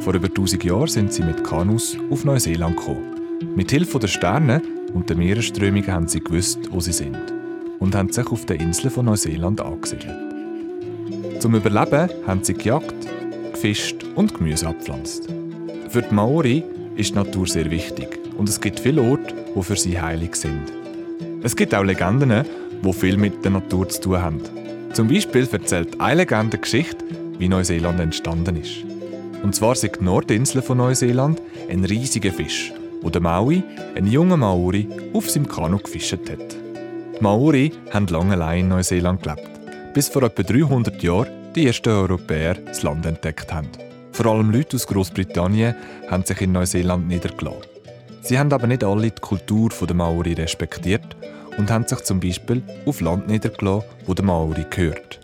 Vor 0.00 0.12
über 0.12 0.28
1000 0.28 0.64
Jahren 0.64 0.86
sind 0.86 1.14
sie 1.14 1.22
mit 1.22 1.42
Kanus 1.44 1.96
auf 2.10 2.26
Neuseeland 2.26 2.76
gekommen. 2.76 3.17
Mit 3.40 3.70
Hilfe 3.70 4.00
der 4.00 4.08
Sterne 4.08 4.60
und 4.94 5.08
der 5.08 5.16
Meeresströmungen 5.16 5.92
haben 5.92 6.08
sie 6.08 6.20
gewusst, 6.20 6.58
wo 6.72 6.80
sie 6.80 6.92
sind 6.92 7.16
und 7.78 7.94
haben 7.94 8.12
sich 8.12 8.26
auf 8.26 8.46
den 8.46 8.60
Inseln 8.60 8.90
von 8.90 9.04
Neuseeland 9.04 9.60
angesiedelt. 9.60 10.16
Zum 11.38 11.54
Überleben 11.54 12.10
haben 12.26 12.42
sie 12.42 12.54
gejagt, 12.54 13.06
gefischt 13.52 14.04
und 14.16 14.34
Gemüse 14.34 14.66
abpflanzt. 14.66 15.28
Für 15.88 16.02
die 16.02 16.14
Maori 16.14 16.64
ist 16.96 17.10
die 17.10 17.14
Natur 17.14 17.46
sehr 17.46 17.70
wichtig 17.70 18.18
und 18.36 18.48
es 18.48 18.60
gibt 18.60 18.80
viele 18.80 19.02
Orte, 19.02 19.34
die 19.54 19.62
für 19.62 19.76
sie 19.76 20.00
heilig 20.00 20.34
sind. 20.34 20.72
Es 21.44 21.54
gibt 21.54 21.74
auch 21.76 21.84
Legenden, 21.84 22.44
die 22.82 22.92
viel 22.92 23.16
mit 23.16 23.44
der 23.44 23.52
Natur 23.52 23.88
zu 23.88 24.00
tun 24.00 24.20
haben. 24.20 24.40
Zum 24.94 25.06
Beispiel 25.06 25.46
erzählt 25.50 26.00
eine 26.00 26.22
Legende 26.22 26.58
Geschichte, 26.58 27.04
wie 27.38 27.48
Neuseeland 27.48 28.00
entstanden 28.00 28.56
ist. 28.56 28.84
Und 29.44 29.54
zwar 29.54 29.76
sind 29.76 30.00
die 30.00 30.04
Nordinseln 30.04 30.64
von 30.64 30.78
Neuseeland 30.78 31.40
ein 31.70 31.84
riesiger 31.84 32.32
Fisch, 32.32 32.72
wo 33.02 33.10
der 33.10 33.20
Maui, 33.20 33.62
ein 33.94 34.06
junger 34.06 34.36
Maori, 34.36 34.88
auf 35.12 35.30
seinem 35.30 35.48
Kanu 35.48 35.78
gefischt 35.78 36.12
hat. 36.12 36.56
Die 37.16 37.22
Maori 37.22 37.72
haben 37.92 38.06
lange 38.06 38.34
allein 38.34 38.60
in 38.60 38.68
Neuseeland 38.68 39.22
gelebt, 39.22 39.48
bis 39.94 40.08
vor 40.08 40.22
etwa 40.22 40.42
300 40.42 41.02
Jahren 41.02 41.28
die 41.54 41.66
ersten 41.66 41.88
Europäer 41.88 42.54
das 42.54 42.82
Land 42.82 43.06
entdeckt 43.06 43.52
haben. 43.52 43.68
Vor 44.12 44.26
allem 44.26 44.50
Leute 44.50 44.76
aus 44.76 44.86
Großbritannien 44.86 45.74
haben 46.10 46.24
sich 46.24 46.40
in 46.40 46.52
Neuseeland 46.52 47.08
niedergelassen. 47.08 47.62
Sie 48.20 48.38
haben 48.38 48.52
aber 48.52 48.66
nicht 48.66 48.84
alle 48.84 49.10
die 49.10 49.20
Kultur 49.20 49.70
der 49.70 49.96
Maori 49.96 50.34
respektiert 50.34 51.16
und 51.56 51.70
haben 51.70 51.86
sich 51.86 52.00
zum 52.00 52.20
Beispiel 52.20 52.62
auf 52.86 53.00
Land 53.00 53.28
niedergelassen, 53.28 53.88
wo 54.06 54.14
der 54.14 54.24
Maori 54.24 54.66
gehört. 54.68 55.20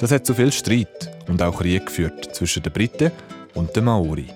Das 0.00 0.12
hat 0.12 0.26
zu 0.26 0.34
viel 0.34 0.52
Streit 0.52 1.10
und 1.28 1.42
auch 1.42 1.58
Krieg 1.58 1.86
geführt 1.86 2.34
zwischen 2.34 2.62
den 2.62 2.72
Briten 2.72 3.10
und 3.54 3.74
den 3.74 3.84
Maori. 3.84 4.26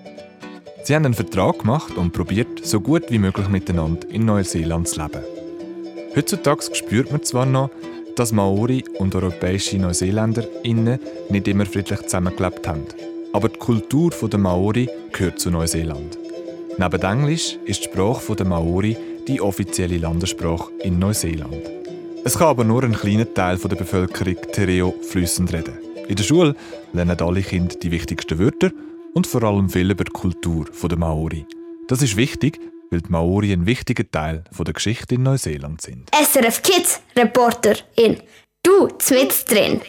Sie 0.84 0.96
haben 0.96 1.04
einen 1.04 1.14
Vertrag 1.14 1.60
gemacht 1.60 1.96
und 1.96 2.12
probiert, 2.12 2.66
so 2.66 2.80
gut 2.80 3.04
wie 3.08 3.18
möglich 3.18 3.48
miteinander 3.48 4.08
in 4.08 4.24
Neuseeland 4.24 4.88
zu 4.88 5.00
leben. 5.00 5.22
Heutzutage 6.16 6.74
spürt 6.74 7.12
man 7.12 7.22
zwar 7.22 7.46
noch, 7.46 7.70
dass 8.16 8.32
Maori 8.32 8.84
und 8.98 9.14
europäische 9.14 9.78
Neuseeländer 9.78 10.44
innen 10.64 10.98
nicht 11.30 11.46
immer 11.46 11.66
friedlich 11.66 12.02
zusammengelebt 12.02 12.66
haben. 12.66 12.84
Aber 13.32 13.48
die 13.48 13.58
Kultur 13.58 14.10
der 14.10 14.40
Maori 14.40 14.88
gehört 15.12 15.38
zu 15.38 15.50
Neuseeland. 15.50 16.18
Neben 16.76 17.02
Englisch 17.02 17.58
ist 17.64 17.80
die 17.80 17.88
Sprache 17.88 18.34
der 18.34 18.46
Maori 18.46 18.96
die 19.28 19.40
offizielle 19.40 19.98
Landessprache 19.98 20.72
in 20.82 20.98
Neuseeland. 20.98 21.70
Es 22.24 22.36
kann 22.36 22.48
aber 22.48 22.64
nur 22.64 22.82
ein 22.82 22.92
kleiner 22.92 23.32
Teil 23.32 23.56
der 23.56 23.76
Bevölkerung 23.76 24.36
Tereo 24.52 24.94
flüssend 25.02 25.52
reden. 25.52 25.78
In 26.08 26.16
der 26.16 26.24
Schule 26.24 26.56
lernen 26.92 27.20
alle 27.20 27.42
Kinder 27.42 27.76
die 27.76 27.90
wichtigsten 27.90 28.38
Wörter 28.38 28.72
und 29.14 29.26
vor 29.26 29.42
allem 29.42 29.68
viel 29.68 29.90
über 29.90 30.04
die 30.04 30.12
Kultur 30.12 30.66
der 30.82 30.98
Maori. 30.98 31.46
Das 31.88 32.02
ist 32.02 32.16
wichtig, 32.16 32.60
weil 32.90 33.00
die 33.00 33.10
Maori 33.10 33.52
ein 33.52 33.66
wichtiger 33.66 34.08
Teil 34.10 34.44
der 34.58 34.74
Geschichte 34.74 35.14
in 35.14 35.22
Neuseeland 35.22 35.80
sind. 35.80 36.10
SRF 36.14 36.62
Kids 36.62 37.00
Reporter 37.16 37.74
in 37.96 38.20
Du 38.62 38.88
mit 39.10 39.50
drin. 39.50 39.80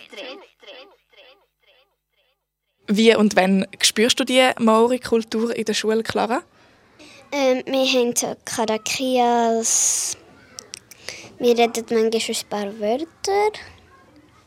Wie 2.88 3.16
und 3.16 3.36
wann 3.36 3.66
spürst 3.82 4.20
du 4.20 4.26
die 4.26 4.50
Maori-Kultur 4.60 5.56
in 5.56 5.66
der 5.66 5.74
Schule, 5.74 6.04
Clara? 6.04 6.42
Ähm, 7.32 7.64
wir 7.66 7.86
haben 7.86 8.16
so 8.16 8.36
Karakias. 8.44 10.18
Wir 11.40 11.58
reden 11.58 11.86
manchmal 11.90 12.36
ein 12.36 12.50
paar 12.50 12.80
Wörter. 12.80 13.60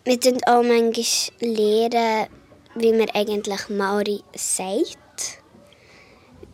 Wir 0.05 0.19
lernen 0.19 0.41
auch 0.47 0.63
manchmal 0.63 1.41
lernen, 1.41 2.29
wie 2.77 2.93
man 2.93 3.11
eigentlich 3.11 3.69
Maori 3.69 4.23
sagt, 4.35 5.43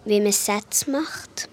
wie 0.05 0.21
man 0.21 0.33
Sätze 0.33 0.91
macht. 0.91 1.49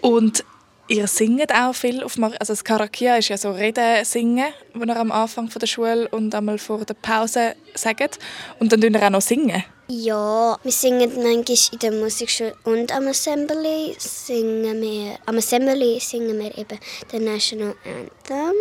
Und 0.00 0.44
ihr 0.88 1.06
singt 1.06 1.54
auch 1.54 1.74
viel 1.74 2.02
auf 2.02 2.16
Maori. 2.16 2.36
Also 2.40 2.52
das 2.52 2.64
Karakia 2.64 3.16
ist 3.16 3.28
ja 3.28 3.36
so 3.36 3.52
Reden 3.52 4.04
singen, 4.04 4.52
wo 4.74 4.84
ihr 4.84 4.96
am 4.96 5.12
Anfang 5.12 5.48
der 5.48 5.66
Schule 5.66 6.08
und 6.08 6.34
einmal 6.34 6.58
vor 6.58 6.84
der 6.84 6.94
Pause 6.94 7.54
sagt. 7.74 8.18
Und 8.58 8.72
dann 8.72 8.80
singen 8.80 8.94
ihr 8.94 9.02
auch 9.02 9.10
noch 9.10 9.22
singen. 9.22 9.62
Ja, 9.88 10.56
wir 10.62 10.72
singen 10.72 11.10
manchmal 11.16 11.72
in 11.72 11.78
der 11.80 11.90
Musikschule 11.90 12.54
und 12.62 12.94
am 12.94 13.08
Assembly 13.08 13.96
singen 13.98 14.80
wir, 14.80 15.18
am 15.26 15.36
Assembly 15.36 15.98
singen 15.98 16.38
wir 16.38 16.56
eben 16.56 16.78
den 17.12 17.24
National 17.24 17.74
Anthem. 17.84 18.54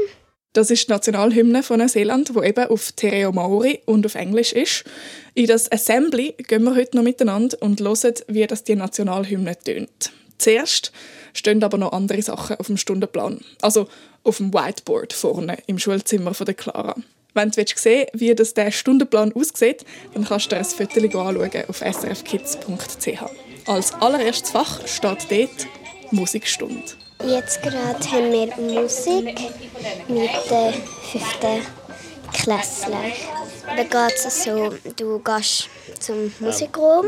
Das 0.53 0.71
ist 0.71 0.87
die 0.87 0.91
Nationalhymne 0.91 1.61
von 1.61 1.77
Neuseeland, 1.77 2.31
die 2.35 2.47
eben 2.47 2.65
auf 2.65 2.91
Tereo 2.93 3.31
Maori 3.31 3.81
und 3.85 4.05
auf 4.07 4.15
Englisch 4.15 4.51
ist. 4.51 4.83
In 5.35 5.45
das 5.45 5.71
Assembly 5.71 6.33
gehen 6.47 6.63
wir 6.63 6.75
heute 6.75 6.97
noch 6.97 7.03
miteinander 7.03 7.55
und 7.61 7.79
hören, 7.79 8.15
wie 8.27 8.47
das 8.47 8.63
die 8.63 8.75
Nationalhymne 8.75 9.57
tönt. 9.59 10.11
Zuerst 10.39 10.91
stehen 11.33 11.63
aber 11.63 11.77
noch 11.77 11.91
andere 11.91 12.21
Sachen 12.23 12.55
auf 12.55 12.65
dem 12.65 12.77
Stundenplan. 12.77 13.41
Also 13.61 13.87
auf 14.23 14.37
dem 14.37 14.51
Whiteboard 14.51 15.13
vorne 15.13 15.59
im 15.67 15.77
Schulzimmer 15.77 16.33
von 16.33 16.45
der 16.45 16.55
Clara. 16.55 16.95
Wenn 17.35 17.51
du 17.51 17.63
sehen 17.75 18.07
willst, 18.11 18.19
wie 18.19 18.33
das 18.33 18.55
der 18.55 18.71
Stundenplan 18.71 19.33
aussieht, 19.33 19.85
dann 20.15 20.25
kannst 20.25 20.47
du 20.47 20.55
dir 20.55 20.61
ein 20.61 20.65
Foto 20.65 21.21
anschauen 21.21 21.63
auf 21.67 21.77
srfkids.ch. 21.77 23.23
Als 23.67 23.93
allererstes 23.93 24.49
Fach 24.49 24.87
steht 24.87 25.27
dort 25.29 25.67
Musikstunde. 26.11 26.83
Jetzt 27.25 27.61
gerade 27.61 28.11
haben 28.11 28.31
wir 28.31 28.55
Musik 28.57 29.25
mit 30.07 30.31
den 30.49 30.73
fünften 31.11 31.61
Klässlern. 32.33 33.11
Da 33.65 33.83
geht 33.83 34.15
es 34.15 34.43
so, 34.43 34.73
du 34.95 35.19
gehst 35.19 35.67
zum 35.99 36.33
Musikraum. 36.39 37.07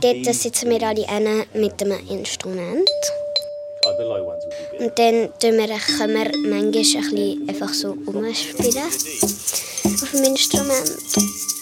Dort 0.00 0.34
sitzen 0.34 0.70
wir 0.70 0.82
alle 0.82 1.08
eine 1.08 1.46
mit 1.54 1.80
einem 1.82 2.06
Instrument. 2.08 2.90
Und 4.78 4.98
dann 4.98 5.32
können 5.40 5.58
wir, 5.58 5.68
manchmal 5.68 6.62
ein 6.62 7.48
einfach 7.48 7.72
so 7.72 7.96
umspielen 8.06 8.84
auf 9.84 10.10
dem 10.12 10.24
Instrument. 10.24 11.59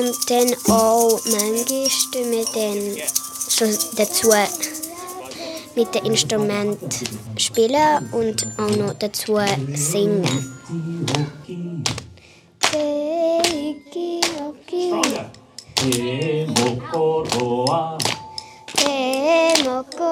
Und 0.00 0.30
dann 0.30 0.54
auch 0.74 1.20
manchmal 1.26 1.88
tun 2.10 2.30
wir 2.30 2.44
dann 2.54 2.96
so 3.48 3.66
dazu 3.96 4.30
mit 5.76 5.94
dem 5.94 6.04
Instrument 6.06 6.78
spielen 7.36 8.08
und 8.12 8.46
auch 8.56 8.76
noch 8.76 8.94
dazu 8.94 9.38
singen. 9.74 10.24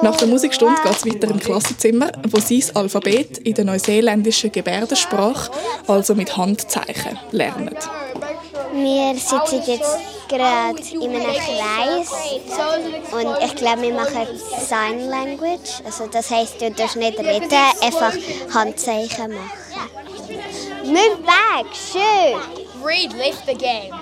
Nach 0.03 0.17
der 0.17 0.27
Musikstunde 0.27 0.75
geht 0.83 0.91
es 0.91 1.05
weiter 1.05 1.27
im 1.29 1.39
Klassenzimmer, 1.39 2.11
wo 2.29 2.39
sie 2.39 2.59
das 2.59 2.75
Alphabet 2.75 3.39
in 3.39 3.55
der 3.55 3.65
neuseeländischen 3.65 4.51
Gebärdensprache, 4.51 5.51
also 5.87 6.13
mit 6.13 6.37
Handzeichen, 6.37 7.17
lernen. 7.31 7.75
Wir 8.71 9.15
sitzen 9.15 9.63
jetzt 9.65 9.97
gerade 10.27 10.79
in 10.91 11.15
einem 11.15 11.23
Kreis 11.23 12.11
und 13.11 13.43
ich 13.43 13.55
glaube, 13.55 13.81
wir 13.81 13.93
machen 13.93 14.27
Sign 14.59 15.09
Language. 15.09 15.81
Also 15.85 16.07
das 16.07 16.29
heißt, 16.29 16.61
du 16.61 16.71
darfst 16.71 16.95
nicht 16.95 17.19
reden, 17.19 17.49
einfach 17.81 18.13
Handzeichen 18.53 19.33
machen. 19.33 19.51
Move 20.85 21.17
back, 21.25 21.65
shoot! 21.73 22.41
Read, 22.83 23.11
lift 23.13 23.45
the 23.45 23.55
game. 23.55 23.93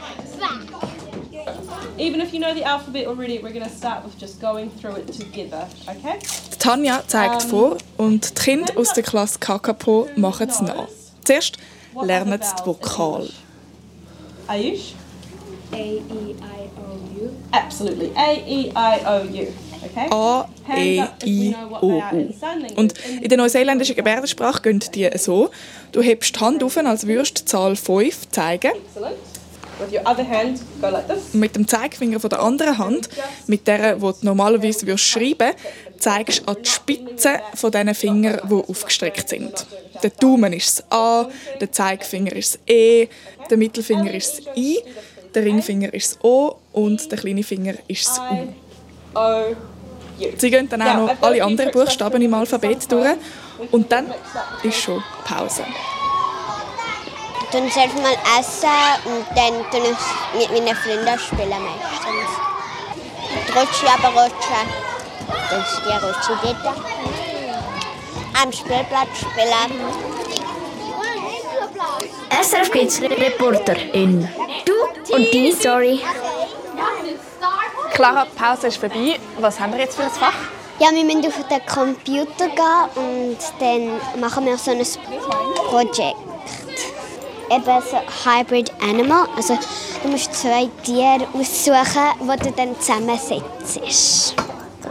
Even 1.98 2.22
if 2.22 2.32
you 2.32 2.40
know 2.40 2.54
the 2.54 2.64
alphabet 2.64 3.08
already, 3.08 3.40
we're 3.40 3.54
going 3.54 3.64
to 3.64 3.76
start 3.76 4.04
with 4.04 4.20
just 4.20 4.40
going 4.40 4.70
through 4.70 4.98
it 4.98 5.08
together, 5.08 5.68
okay? 5.90 6.20
Tanja 6.60 7.02
zeigt 7.08 7.44
vor 7.44 7.78
und 7.98 8.38
die 8.38 8.44
Kinder 8.44 8.78
aus 8.78 8.94
der 8.94 9.04
Klasse 9.04 9.40
Kakapo 9.40 10.08
machen 10.16 10.50
es 10.50 10.62
nach. 10.62 10.88
Zuerst 11.24 11.58
lernen 12.02 12.40
sie 12.42 12.56
die 12.60 12.66
Vokal. 12.68 13.30
Ayush? 14.48 14.94
A 15.74 15.78
E 15.78 16.00
I 16.00 16.70
O 16.78 17.24
U. 17.24 17.30
Absolutely. 17.52 18.12
A 18.16 18.34
E 18.34 18.72
I 18.76 19.00
O 19.06 19.22
U. 19.24 19.48
A, 20.12 20.48
E, 20.76 21.04
I, 21.26 21.56
O, 21.82 21.88
U. 21.88 22.02
Und 22.76 22.94
in 23.22 23.30
der 23.30 23.38
neuseeländischen 23.38 23.96
Gebärdensprache 23.96 24.62
gehen 24.62 24.84
die 24.94 25.10
so. 25.16 25.50
Du 25.92 26.02
hebst 26.02 26.36
die 26.36 26.40
Hand 26.40 26.64
auf, 26.64 26.78
als 26.78 27.08
würdest 27.08 27.40
du 27.40 27.42
die 27.42 27.46
Zahl 27.46 27.76
5 27.76 28.30
zeigen. 28.30 28.72
With 28.96 29.37
mit 31.34 31.56
dem 31.56 31.68
Zeigefinger 31.68 32.20
von 32.20 32.30
der 32.30 32.42
anderen 32.42 32.78
Hand, 32.78 33.10
mit 33.48 33.68
der, 33.68 34.02
wo 34.02 34.12
du 34.12 34.18
normalerweise 34.22 34.98
schreiben 34.98 35.52
zeigst 36.00 36.42
du 36.42 36.52
an 36.52 36.58
die 36.64 36.70
Spitze 36.70 37.40
von 37.56 37.72
diesen 37.72 37.96
Fingern, 37.96 38.42
die 38.50 38.54
aufgestreckt 38.54 39.30
sind. 39.30 39.66
Der 40.04 40.12
Daumen 40.12 40.54
ist 40.54 40.80
das 40.80 40.92
A, 40.92 41.28
der 41.60 41.72
Zeigefinger 41.72 42.34
ist 42.34 42.56
das 42.56 42.62
E, 42.68 43.08
der 43.50 43.58
Mittelfinger 43.58 44.14
ist 44.14 44.40
das 44.40 44.58
I, 44.58 44.80
der 45.34 45.44
Ringfinger 45.44 45.94
ist 45.94 46.16
das 46.16 46.24
O 46.24 46.56
und 46.74 47.12
der 47.12 47.18
kleine 47.18 47.44
Finger 47.44 47.74
ist 47.88 48.08
das 48.08 48.20
U. 48.20 49.56
Sie 50.38 50.50
gehen 50.50 50.68
dann 50.70 50.82
auch 50.82 50.96
noch 50.96 51.22
alle 51.22 51.44
anderen 51.44 51.72
Buchstaben 51.72 52.22
im 52.22 52.34
Alphabet 52.34 52.92
durch 52.92 53.16
und 53.72 53.92
dann 53.92 54.08
ist 54.64 54.78
schon 54.78 55.04
Pause. 55.24 55.64
Dann 57.52 57.72
zuerst 57.72 57.96
mal 57.96 58.18
essen 58.40 58.70
und 59.06 59.26
dann 59.36 59.54
tun 59.72 59.96
ich 60.38 60.50
mit 60.50 60.66
meinen 60.66 60.76
Freunden 60.76 61.20
spielen 61.20 61.50
meistens. 61.50 62.32
Die 63.48 63.52
Rutsche 63.52 63.88
aber 63.88 64.22
rutschen. 64.22 64.64
Das 65.50 65.74
ist 65.74 65.82
die 65.86 66.06
Rutsche 66.06 66.56
dort. 66.64 66.78
Am 68.42 68.52
Spielplatz 68.52 69.18
spielen. 69.18 70.08
SRF 72.44 72.72
Kids 72.72 73.02
Reporterin. 73.02 74.28
Du 74.66 75.16
und 75.16 75.34
deine 75.34 75.52
Story. 75.54 76.02
Clara, 77.94 78.26
die 78.26 78.38
Pause 78.38 78.68
ist 78.68 78.78
vorbei. 78.78 79.20
Was 79.40 79.60
haben 79.60 79.72
wir 79.72 79.80
jetzt 79.80 79.96
für 79.96 80.04
ein 80.04 80.12
Fach? 80.12 80.34
Ja, 80.80 80.92
wir 80.92 81.04
müssen 81.04 81.26
auf 81.26 81.48
den 81.50 81.66
Computer 81.66 82.50
gehen 82.50 82.90
und 82.96 83.38
dann 83.60 84.20
machen 84.20 84.46
wir 84.46 84.58
so 84.58 84.72
ein 84.72 84.86
Projekt. 85.70 86.27
Eben 87.50 87.82
so 87.82 87.98
Hybrid 88.26 88.72
Animal. 88.82 89.26
Also 89.36 89.58
du 90.04 90.10
musst 90.10 90.34
zwei 90.34 90.70
Tiere 90.84 91.26
aussuchen, 91.34 92.08
die 92.22 92.44
du 92.44 92.52
dann 92.52 92.80
zusammensetzt. 92.80 94.36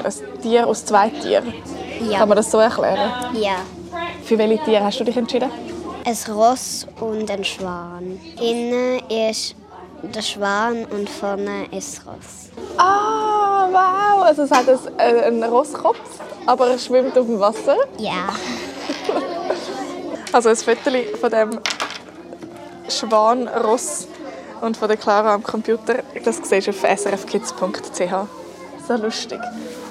Ein 0.02 0.40
Tier 0.42 0.66
aus 0.66 0.84
zwei 0.84 1.10
Tieren. 1.10 1.52
Ja. 2.10 2.18
Kann 2.18 2.28
man 2.28 2.36
das 2.36 2.50
so 2.50 2.58
erklären? 2.58 3.10
Ja. 3.34 3.56
Für 4.24 4.38
welche 4.38 4.64
Tiere 4.64 4.84
hast 4.84 5.00
du 5.00 5.04
dich 5.04 5.16
entschieden? 5.16 5.50
Ein 6.04 6.34
Ross 6.34 6.86
und 7.00 7.30
ein 7.30 7.44
Schwan. 7.44 8.20
Innen 8.40 9.00
ist 9.08 9.54
der 10.02 10.22
Schwan 10.22 10.84
und 10.86 11.08
vorne 11.08 11.66
ist 11.72 11.98
das 11.98 12.06
Ross. 12.06 12.50
Ah, 12.78 13.68
wow! 13.70 14.22
Also 14.22 14.42
es 14.42 14.50
hat 14.50 14.66
ein, 14.68 15.20
einen 15.20 15.44
Rosskopf, 15.44 15.98
aber 16.46 16.68
er 16.68 16.78
schwimmt 16.78 17.16
auf 17.18 17.26
dem 17.26 17.40
Wasser. 17.40 17.76
Ja. 17.98 18.28
Also 20.32 20.48
ein 20.50 20.56
Foto 20.56 20.90
von 21.20 21.30
dem 21.30 21.60
Schwan, 22.88 23.48
Ross 23.48 24.08
und 24.60 24.76
von 24.76 24.88
der 24.88 24.96
Clara 24.96 25.34
am 25.34 25.42
Computer. 25.42 26.02
Das 26.24 26.40
siehst 26.42 26.66
du 26.66 26.70
auf 26.70 26.98
srfkids.ch. 26.98 28.88
So 28.88 28.96
lustig. 28.96 29.40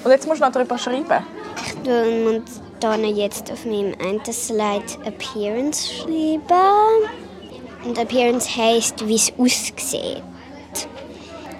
Und 0.03 0.11
jetzt 0.11 0.27
musst 0.27 0.41
du 0.41 0.45
noch 0.45 0.51
darüber 0.51 0.77
schreiben. 0.77 1.25
Ich 1.65 1.73
tue 1.83 2.41
dann 2.79 3.03
jetzt 3.03 3.51
auf 3.51 3.65
meinem 3.65 3.95
einen 3.99 4.23
Slide 4.25 4.85
Appearance 5.05 5.93
schreiben. 5.93 7.09
Und 7.83 7.97
Appearance 7.97 8.49
heisst, 8.55 9.07
wie 9.07 9.15
es 9.15 9.31
aussieht. 9.37 10.23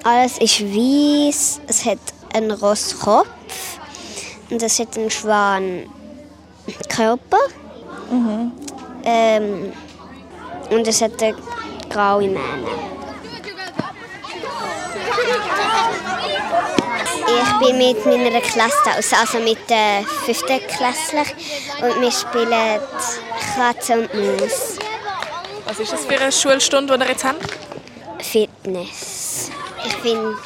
Alles 0.04 0.38
ist 0.38 0.62
weiß, 0.62 1.62
es 1.68 1.86
hat 1.86 2.00
einen 2.34 2.52
Rosskopf 2.52 3.28
und 4.50 4.62
es 4.62 4.80
hat 4.80 4.98
einen 4.98 5.10
Schwan 5.10 5.90
Körper. 6.90 7.38
Ähm, 9.04 9.74
und 10.70 10.88
es 10.88 11.02
hat 11.02 11.14
graue 11.90 12.28
Mähne. 12.28 12.96
Ich 17.28 17.68
bin 17.68 17.78
mit 17.78 18.06
meiner 18.06 18.42
Klasse 18.42 19.18
also 19.20 19.40
mit 19.40 19.58
den 19.70 20.06
fünften 20.26 20.60
Klässlern. 20.68 21.26
Und 21.82 22.02
wir 22.02 22.12
spielen 22.12 22.80
Katze 23.56 23.94
und 23.94 24.14
Maus. 24.14 24.78
Was 25.66 25.80
ist 25.80 25.94
das 25.94 26.06
für 26.06 26.20
eine 26.20 26.32
Schulstunde, 26.32 26.94
die 26.94 27.00
wir 27.00 27.10
jetzt 27.10 27.24
haben? 27.24 27.38
Fitness. 28.20 29.52
Ich 29.86 29.94
finde 29.96 30.38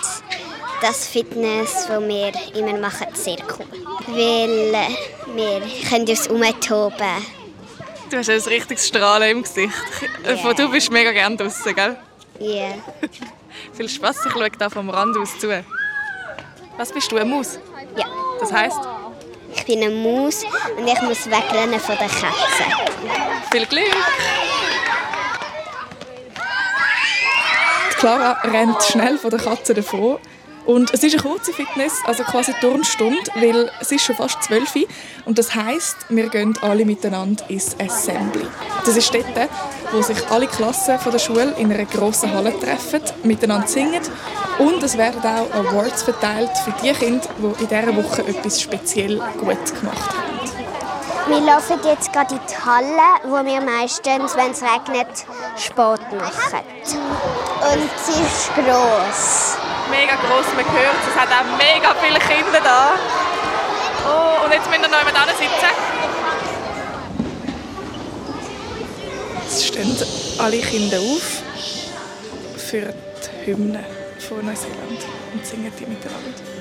das 0.82 1.08
Fitness, 1.08 1.88
das 1.88 2.02
wir 2.02 2.32
immer 2.56 2.78
machen, 2.78 3.08
sehr 3.14 3.38
cool. 3.58 3.66
Weil 4.08 4.74
äh, 4.74 5.36
wir 5.36 5.62
können 5.90 6.08
uns 6.08 6.28
umtoben. 6.28 7.39
Du 8.10 8.18
hast 8.18 8.30
ein 8.30 8.40
richtiges 8.42 8.88
Strahlen 8.88 9.30
im 9.30 9.44
Gesicht. 9.44 9.74
Ja. 10.26 10.54
Du 10.54 10.70
bist 10.70 10.92
mega 10.92 11.12
gerne 11.12 11.36
draußen, 11.38 11.76
gell? 11.76 11.98
Ja. 12.40 12.70
Viel 13.74 13.90
Spaß, 13.90 14.26
ich 14.26 14.32
schaue 14.32 14.50
da 14.58 14.70
vom 14.70 14.90
Rand 14.90 15.16
aus 15.18 15.38
zu. 15.38 15.48
Was 16.78 16.92
bist 16.92 17.12
du, 17.12 17.18
eine 17.18 17.30
Maus? 17.30 17.60
ja. 17.96 18.06
Das 18.40 18.52
heisst, 18.54 18.80
Ich 19.54 19.66
bin 19.66 19.84
eine 19.84 19.94
Maus 19.94 20.44
und 20.78 20.88
ich 20.88 21.02
muss 21.02 21.26
wegrennen 21.28 21.80
von 21.80 21.98
der 21.98 22.08
Katze. 22.08 22.64
viel 23.52 23.66
Glück! 23.66 23.96
Die 27.92 27.96
Clara 27.98 28.32
rennt 28.44 28.82
schnell 28.84 29.18
von 29.18 29.30
der 29.30 29.40
Katze 29.40 29.74
davon. 29.74 30.20
Und 30.70 30.94
es 30.94 31.02
ist 31.02 31.14
eine 31.14 31.24
kurze 31.24 31.52
Fitness, 31.52 31.94
also 32.06 32.22
quasi 32.22 32.54
Turnstunde, 32.62 33.32
weil 33.34 33.72
es 33.82 33.92
ist 33.92 34.04
schon 34.04 34.16
fast 34.16 34.44
zwölf. 34.44 34.76
Und 35.26 35.40
das 35.40 35.56
heisst, 35.56 35.96
wir 36.10 36.30
gehen 36.30 36.56
alle 36.62 36.86
miteinander 36.86 37.44
ins 37.50 37.76
Assembly. 37.80 38.46
Das 38.86 38.96
ist 38.96 39.12
dort, 39.12 39.50
wo 39.92 40.04
sich 40.04 40.18
alle 40.30 40.46
Klassen 40.46 41.00
von 41.00 41.12
der 41.12 41.18
Schule 41.18 41.56
in 41.58 41.74
einer 41.74 41.86
grossen 41.86 42.32
Halle 42.32 42.54
treffen, 42.60 43.02
miteinander 43.24 43.68
singen. 43.68 44.04
Und 44.60 44.84
es 44.84 44.96
werden 44.96 45.20
auch 45.24 45.52
Awards 45.56 46.04
verteilt 46.04 46.52
für 46.64 46.74
die 46.84 46.92
Kinder, 46.92 47.28
die 47.40 47.64
in 47.64 47.68
dieser 47.68 47.96
Woche 47.96 48.28
etwas 48.28 48.62
speziell 48.62 49.18
gut 49.40 49.80
gemacht 49.80 50.14
haben. 50.14 50.30
Wir 51.30 51.42
laufen 51.42 51.80
jetzt 51.84 52.14
gerade 52.14 52.36
in 52.36 52.42
die 52.48 52.56
Halle, 52.64 53.22
wo 53.24 53.44
wir 53.44 53.62
meistens, 53.62 54.36
wenn 54.36 54.52
es 54.52 54.62
regnet, 54.62 55.26
Sport 55.58 56.02
machen. 56.14 56.64
Und 57.72 57.90
sie 58.06 58.22
ist 58.22 58.54
gross. 58.54 59.59
Mega 59.90 60.16
gross, 60.16 60.46
man 60.56 60.66
hört 60.66 61.02
es. 61.08 61.16
Hat 61.20 61.30
auch 61.30 61.58
mega 61.58 61.96
viele 62.02 62.20
Kinder 62.20 62.62
da. 62.64 62.94
Oh, 64.06 64.46
und 64.46 64.54
jetzt 64.54 64.70
müssen 64.70 64.84
wir 64.84 64.90
noch 64.90 65.00
jemand 65.00 65.30
sitzen. 65.38 65.74
Jetzt 69.44 69.66
stehen 69.66 69.98
alle 70.38 70.60
Kinder 70.60 71.00
auf 71.00 71.42
für 72.58 72.94
die 72.94 73.52
Hymne 73.52 73.84
von 74.20 74.46
Neuseeland 74.46 75.02
und 75.34 75.46
singen 75.46 75.74
die 75.80 75.86
miteinander. 75.86 76.60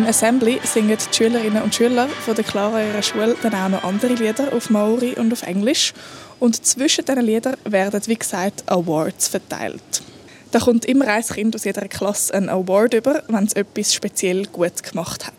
Im 0.00 0.06
Assembly 0.06 0.58
singen 0.64 0.96
die 0.96 1.14
Schülerinnen 1.14 1.62
und 1.62 1.74
Schüler 1.74 2.08
von 2.08 2.34
der 2.34 2.42
Clara 2.42 2.82
ihrer 2.82 3.02
Schule 3.02 3.36
dann 3.42 3.52
auch 3.52 3.68
noch 3.68 3.84
andere 3.84 4.14
Lieder 4.14 4.50
auf 4.54 4.70
Maori 4.70 5.12
und 5.12 5.30
auf 5.30 5.42
Englisch. 5.42 5.92
Und 6.38 6.64
zwischen 6.64 7.04
diesen 7.04 7.20
Liedern 7.20 7.56
werden, 7.64 8.00
wie 8.06 8.16
gesagt, 8.16 8.62
Awards 8.64 9.28
verteilt. 9.28 9.82
Da 10.52 10.60
kommt 10.60 10.86
immer 10.86 11.06
ein 11.06 11.22
Kind 11.22 11.54
aus 11.54 11.64
jeder 11.64 11.86
Klasse 11.86 12.32
einen 12.32 12.48
Award 12.48 12.94
über, 12.94 13.22
wenn 13.28 13.44
es 13.44 13.52
etwas 13.52 13.92
speziell 13.92 14.46
gut 14.46 14.82
gemacht 14.82 15.26
hat. 15.26 15.34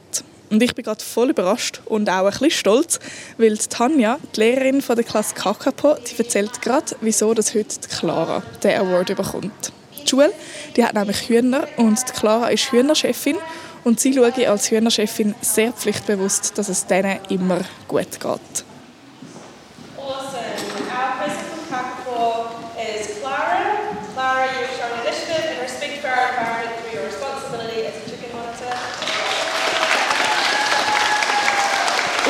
Und 0.51 0.61
ich 0.61 0.75
bin 0.75 0.85
gerade 0.85 1.03
voll 1.03 1.31
überrascht 1.31 1.81
und 1.85 2.07
auch 2.07 2.25
ein 2.25 2.31
bisschen 2.31 2.51
stolz, 2.51 2.99
weil 3.39 3.57
die 3.57 3.67
Tanja, 3.67 4.19
die 4.35 4.41
Lehrerin 4.41 4.83
von 4.83 4.95
der 4.95 5.05
Klasse 5.05 5.33
Kakapo, 5.33 5.95
die 5.95 6.19
erzählt 6.19 6.61
gerade, 6.61 6.95
wieso 7.01 7.33
das 7.33 7.55
heute 7.55 7.79
die 7.79 7.87
Clara 7.87 8.43
den 8.63 8.79
Award 8.79 9.15
bekommt. 9.15 9.71
Die 10.03 10.07
Schule 10.07 10.31
die 10.75 10.85
hat 10.85 10.93
nämlich 10.93 11.29
Hühner 11.29 11.67
und 11.77 11.99
die 12.07 12.13
Clara 12.13 12.49
ist 12.49 12.71
Hühnerchefin 12.71 13.37
und 13.83 13.99
sie 13.99 14.13
schaut 14.13 14.37
als 14.39 14.69
Hühnerchefin 14.69 15.35
sehr 15.41 15.71
pflichtbewusst, 15.71 16.57
dass 16.57 16.69
es 16.69 16.85
denen 16.85 17.19
immer 17.29 17.61
gut 17.87 18.19
geht. 18.19 18.65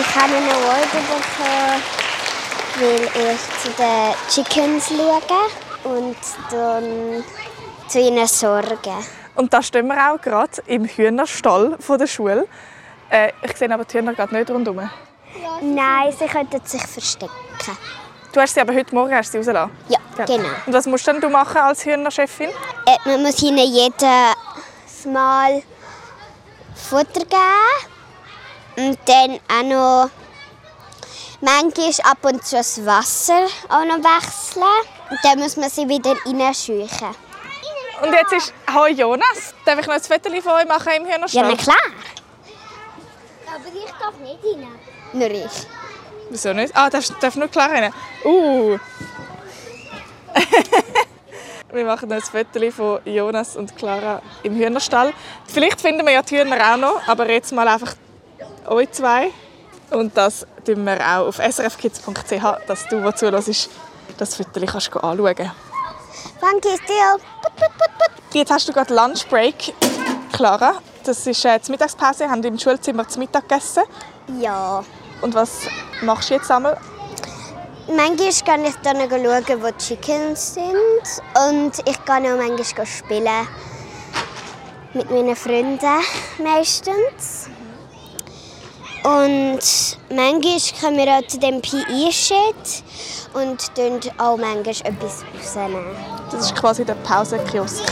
Ich 0.02 0.16
habe 0.16 0.36
einen 0.36 0.50
Award 0.50 0.92
bekommen, 0.92 1.84
weil 2.80 3.34
ich 3.34 3.42
zu 3.62 3.70
den 3.78 4.14
Chickens 4.30 4.88
schaue 4.88 5.96
und 5.96 6.18
dann 6.50 7.24
zu 7.88 8.00
ihnen 8.00 8.28
sorge. 8.28 9.21
Und 9.36 9.54
da 9.54 9.62
stehen 9.62 9.88
wir 9.88 9.96
auch 10.12 10.22
gerade 10.22 10.62
im 10.66 10.86
Hühnerstall 10.86 11.78
von 11.80 11.98
der 11.98 12.08
Schule. 12.08 12.48
Äh, 13.10 13.32
ich 13.42 13.58
sehe 13.58 13.72
aber 13.74 13.86
die 13.86 13.98
Hühner 13.98 14.14
gerade 14.14 14.36
nicht 14.36 14.50
rundherum. 14.50 14.90
Nein, 15.62 16.14
sie 16.18 16.26
könnten 16.26 16.66
sich 16.66 16.82
verstecken. 16.82 17.32
Du 18.34 18.40
hast 18.40 18.54
sie 18.54 18.62
aber 18.62 18.74
heute 18.74 18.96
Morgen 18.96 19.14
hast 19.14 19.32
sie 19.32 19.38
rausgelassen. 19.38 19.72
Ja, 19.90 20.00
Gell? 20.26 20.38
genau. 20.38 20.50
Und 20.66 20.74
was 20.74 20.86
musst 20.86 21.06
denn 21.08 21.20
du 21.20 21.30
machen 21.30 21.58
als 21.58 21.86
Hühnerchefin? 21.86 22.50
Äh, 22.86 23.10
man 23.10 23.24
muss 23.24 23.42
ihnen 23.42 23.58
jedes 23.58 25.06
Mal 25.06 25.62
Futter 26.76 27.26
geben 27.26 27.88
und 28.78 28.98
dann 29.06 29.40
auch 29.50 29.64
noch 29.64 30.10
manchmal 31.42 32.12
ab 32.12 32.18
und 32.22 32.46
zu 32.46 32.56
das 32.56 32.86
Wasser 32.86 33.48
auch 33.70 33.86
noch 33.86 33.98
wechseln. 33.98 34.64
Und 35.10 35.20
dann 35.24 35.40
muss 35.40 35.58
man 35.58 35.70
sie 35.70 35.88
wieder 35.90 36.16
reinscheuchen. 36.26 37.16
Und 38.02 38.14
jetzt 38.14 38.34
ist 38.34 38.54
«Hoi 38.74 38.92
Jonas». 38.92 39.54
Darf 39.66 39.80
ich 39.80 39.88
noch 39.88 39.94
ein 39.94 40.02
Foto 40.02 40.30
von 40.42 40.52
euch 40.54 40.68
machen 40.68 40.94
im 40.98 41.06
Ja, 41.08 41.16
Hühnerstall? 41.16 41.46
na 41.50 41.56
klar. 41.56 41.78
Aber 43.48 43.68
ich 43.68 43.92
darf 44.00 44.18
nicht 44.20 44.40
rein. 44.44 44.68
Nur 45.14 45.30
ich. 45.30 45.68
Wieso 46.30 46.54
nicht? 46.54 46.76
Ah, 46.76 46.90
darf, 46.90 47.08
darf 47.20 47.36
nur 47.36 47.48
Clara 47.50 47.74
rein? 47.74 47.94
Uh. 48.24 48.78
wir 51.74 51.86
machen 51.86 52.10
noch 52.10 52.16
ein 52.16 52.22
Foto 52.22 52.72
von 52.72 53.00
Jonas 53.06 53.56
und 53.56 53.76
Clara 53.78 54.22
im 54.44 54.56
Hühnerstall. 54.56 55.14
Vielleicht 55.48 55.82
finden 55.82 56.06
wir 56.06 56.14
ja 56.14 56.22
die 56.22 56.40
Hühner 56.40 56.74
auch 56.74 56.78
noch, 56.78 57.08
aber 57.08 57.30
jetzt 57.30 57.52
mal 57.52 57.68
einfach 57.68 57.94
euch 58.68 58.90
zwei. 58.92 59.32
Und 59.92 60.16
das 60.16 60.48
tun 60.66 60.86
wir 60.86 61.00
auch 61.02 61.28
auf 61.28 61.36
srfkids.ch, 61.38 62.66
dass 62.66 62.88
du, 62.88 63.02
der 63.02 63.16
zuhörst, 63.16 63.70
das 64.18 64.36
Foto 64.36 64.66
kannst 64.66 64.96
anschauen 64.96 65.36
kannst. 65.36 65.71
Danke, 66.42 66.70
put. 66.88 67.22
Jetzt 68.34 68.52
hast 68.52 68.68
du 68.68 68.74
gerade 68.74 68.96
Lunchbreak, 68.96 69.76
Clara. 70.32 70.74
Das 71.04 71.28
ist 71.28 71.46
äh, 71.46 71.60
die 71.60 71.70
Mittagspause. 71.72 72.22
Wir 72.22 72.32
haben 72.32 72.44
im 72.44 72.58
Schulzimmer 72.58 73.08
zu 73.08 73.20
Mittag 73.20 73.48
gegessen. 73.48 73.84
Ja. 74.40 74.84
Und 75.22 75.36
was 75.36 75.68
machst 76.02 76.32
du 76.32 76.34
jetzt 76.34 76.50
einmal? 76.50 76.78
Manchmal 77.88 78.32
kann 78.46 78.66
ich 78.66 78.76
dann 78.84 78.98
schauen, 78.98 79.62
wo 79.62 79.68
die 79.68 79.78
Chickens 79.78 80.56
sind. 80.56 80.76
Und 81.48 81.88
ich 81.88 82.06
kann 82.06 82.26
auch 82.26 82.38
manchmal 82.38 82.86
spielen. 82.88 83.48
Mit 84.94 85.12
meinen 85.12 85.36
Freunden 85.36 86.02
meistens. 86.40 87.50
Und 89.04 89.60
manchmal 90.10 90.60
kommen 90.80 90.98
wir 90.98 91.18
auch 91.18 91.28
zu 91.28 91.40
dem 91.40 91.62
PI-Shit 91.62 92.84
und 93.34 93.72
auch 94.20 94.38
manchmal 94.38 94.94
etwas 94.94 95.24
rausnehmen. 95.36 96.21
Das 96.32 96.46
ist 96.46 96.56
quasi 96.56 96.86
der 96.86 96.96
Pausenkiosk, 96.96 97.84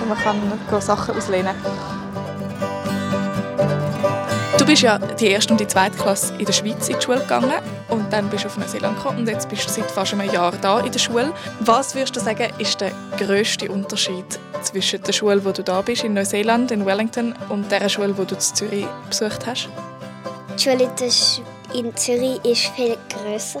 wo 0.00 0.06
man 0.08 0.18
kann 0.18 0.80
Sachen 0.80 1.16
auslehnen 1.16 1.54
Du 4.58 4.66
bist 4.66 4.82
ja 4.82 4.98
die 4.98 5.28
erste 5.28 5.52
und 5.52 5.60
die 5.60 5.66
zweite 5.66 5.96
Klasse 5.96 6.34
in 6.38 6.44
der 6.44 6.52
Schweiz 6.52 6.88
in 6.88 6.96
die 6.98 7.02
Schule 7.02 7.20
gegangen 7.20 7.52
und 7.88 8.12
dann 8.12 8.28
bist 8.28 8.44
du 8.44 8.48
auf 8.48 8.58
Neuseeland 8.58 8.96
gekommen 8.96 9.18
und 9.20 9.28
jetzt 9.28 9.48
bist 9.48 9.66
du 9.66 9.72
seit 9.72 9.90
fast 9.90 10.12
einem 10.12 10.30
Jahr 10.30 10.52
da 10.60 10.80
in 10.80 10.90
der 10.92 10.98
Schule. 10.98 11.32
Was 11.60 11.94
würdest 11.94 12.16
du 12.16 12.20
sagen, 12.20 12.48
ist 12.58 12.80
der 12.80 12.92
grösste 13.16 13.70
Unterschied 13.70 14.26
zwischen 14.62 15.02
der 15.02 15.12
Schule, 15.12 15.44
wo 15.44 15.52
du 15.52 15.62
da 15.62 15.80
bist 15.80 16.04
in 16.04 16.14
Neuseeland 16.14 16.70
in 16.70 16.84
Wellington 16.84 17.34
und 17.48 17.70
der 17.70 17.88
Schule, 17.88 18.16
wo 18.18 18.24
du 18.24 18.34
in 18.34 18.40
Zürich 18.40 18.86
besucht 19.08 19.46
hast? 19.46 19.68
Die 20.58 20.62
Schule 20.62 20.90
in 21.74 21.96
Zürich 21.96 22.40
war 22.44 22.74
viel 22.74 22.98
grösser 23.08 23.60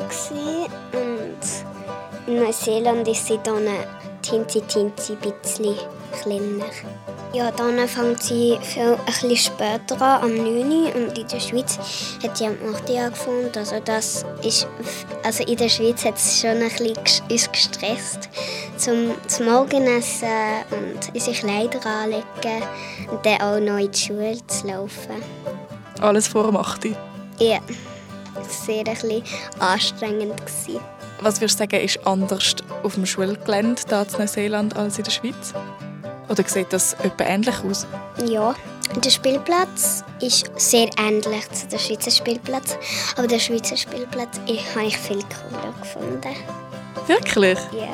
in 2.28 2.36
Neuseeland 2.36 3.08
ist 3.08 3.26
sie 3.26 3.40
dann 3.42 3.66
tinzi 4.22 4.60
tinzi 4.62 5.16
bisschen 5.16 5.74
kleiner. 6.20 6.64
Ja, 7.32 7.50
dann 7.50 7.86
fängt 7.88 8.22
sie 8.22 8.58
viel, 8.62 8.94
ein 8.94 9.04
bisschen 9.06 9.36
später 9.36 10.00
an, 10.00 10.22
am 10.22 10.34
9 10.34 10.70
Uhr, 10.70 10.94
und 10.94 11.18
in 11.18 11.28
der 11.28 11.40
Schweiz 11.40 11.78
hat 12.22 12.36
sie 12.36 12.46
am 12.46 12.56
8 12.74 12.88
Uhr 12.88 13.00
angefangen. 13.00 13.50
Also 13.54 13.76
das 13.84 14.24
ist, 14.42 14.66
also 15.22 15.44
in 15.44 15.56
der 15.56 15.68
Schweiz 15.68 16.04
hat 16.04 16.16
es 16.16 16.40
schon 16.40 16.50
ein 16.50 16.68
bisschen 16.68 16.96
uns 17.30 17.52
gestresst, 17.52 18.28
zum, 18.76 19.14
zum 19.26 19.46
Morgenessen 19.46 20.28
und 20.70 21.14
unsere 21.14 21.36
Kleider 21.36 21.84
anlegen 21.86 22.62
und 23.10 23.24
dann 23.24 23.40
auch 23.40 23.60
noch 23.60 23.78
in 23.78 23.90
die 23.90 23.98
Schule 23.98 24.46
zu 24.46 24.66
laufen. 24.66 25.22
Alles 26.00 26.28
vor 26.28 26.44
dem 26.44 26.56
8 26.56 26.84
Uhr. 26.86 26.96
Ja, 27.38 27.58
sehr 28.48 28.78
ein 28.78 28.84
bisschen 28.84 29.22
anstrengend. 29.58 30.36
Gewesen. 30.38 30.80
Was 31.20 31.40
würdest 31.40 31.58
du 31.58 31.64
sagen, 31.64 31.84
ist 31.84 32.06
anders 32.06 32.56
auf 32.82 32.94
dem 32.94 33.04
Schulgelände 33.04 33.82
hier 33.88 34.06
in 34.12 34.18
Neuseeland 34.18 34.76
als 34.76 34.98
in 34.98 35.04
der 35.04 35.10
Schweiz? 35.10 35.52
Oder 36.28 36.44
sieht 36.46 36.72
das 36.72 36.94
etwa 36.94 37.24
ähnlich 37.24 37.56
aus? 37.64 37.86
Ja, 38.24 38.54
der 39.04 39.10
Spielplatz 39.10 40.04
ist 40.20 40.50
sehr 40.56 40.88
ähnlich 40.98 41.50
zu 41.50 41.66
dem 41.66 41.78
Schweizer 41.78 42.10
Spielplatz. 42.10 42.76
Aber 43.16 43.26
der 43.26 43.38
Schweizer 43.38 43.76
Spielplatz 43.76 44.40
ich, 44.46 44.62
habe 44.74 44.86
ich 44.86 44.96
viel 44.96 45.18
cooler 45.22 45.74
gefunden. 45.80 46.34
Wirklich? 47.06 47.58
Ja. 47.72 47.88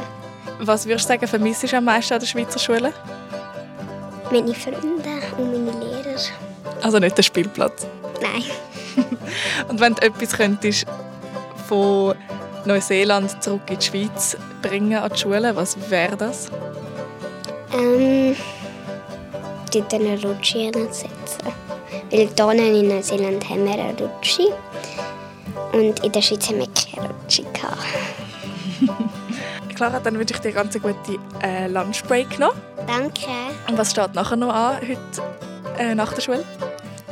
Was 0.60 0.86
würdest 0.86 1.06
du 1.06 1.08
sagen, 1.08 1.26
vermisst 1.26 1.62
du 1.62 1.76
am 1.76 1.84
meisten 1.84 2.14
an 2.14 2.20
der 2.20 2.26
Schweizer 2.26 2.58
Schule? 2.58 2.92
Meine 4.30 4.54
Freunde 4.54 4.80
und 5.38 5.66
meine 5.66 5.84
Lehrer. 5.84 6.18
Also 6.82 6.98
nicht 6.98 7.16
der 7.16 7.22
Spielplatz. 7.22 7.86
Nein. 8.20 8.44
Und 9.68 9.80
wenn 9.80 9.94
du 9.94 10.02
etwas 10.02 10.32
könntest 10.32 10.86
von 11.68 12.14
Neuseeland 12.66 13.42
zurück 13.42 13.62
in 13.68 13.78
die 13.78 13.84
Schweiz 13.84 14.36
bringen 14.62 14.94
an 14.94 15.10
die 15.12 15.18
Schule, 15.18 15.54
was 15.54 15.76
wäre 15.90 16.16
das? 16.16 16.50
Ähm, 17.72 18.34
dort 19.72 19.94
eine 19.94 20.20
Rutsche 20.22 20.70
setzen. 20.72 21.08
Weil 22.10 22.28
hier 22.36 22.74
in 22.74 22.88
Neuseeland 22.88 23.48
haben 23.48 23.64
wir 23.64 23.72
eine 23.72 23.98
Rutsche. 23.98 24.52
Und 25.72 26.04
in 26.04 26.12
der 26.12 26.22
Schweiz 26.22 26.48
haben 26.48 26.58
wir 26.58 26.68
keine 26.68 27.08
Rutsche. 27.08 27.44
Clara, 29.74 29.98
dann 29.98 30.18
wünsche 30.18 30.34
ich 30.34 30.40
dir 30.40 30.52
ganz 30.52 30.76
eine 30.76 30.82
gute 30.82 31.18
äh, 31.42 31.66
Lunchbreak 31.66 32.38
noch. 32.38 32.54
Danke. 32.86 33.26
Und 33.68 33.76
was 33.76 33.90
steht 33.90 34.14
nachher 34.14 34.36
noch 34.36 34.54
an, 34.54 34.76
heute 34.76 34.98
äh, 35.78 35.94
nach 35.94 36.12
der 36.12 36.22
Schule? 36.22 36.44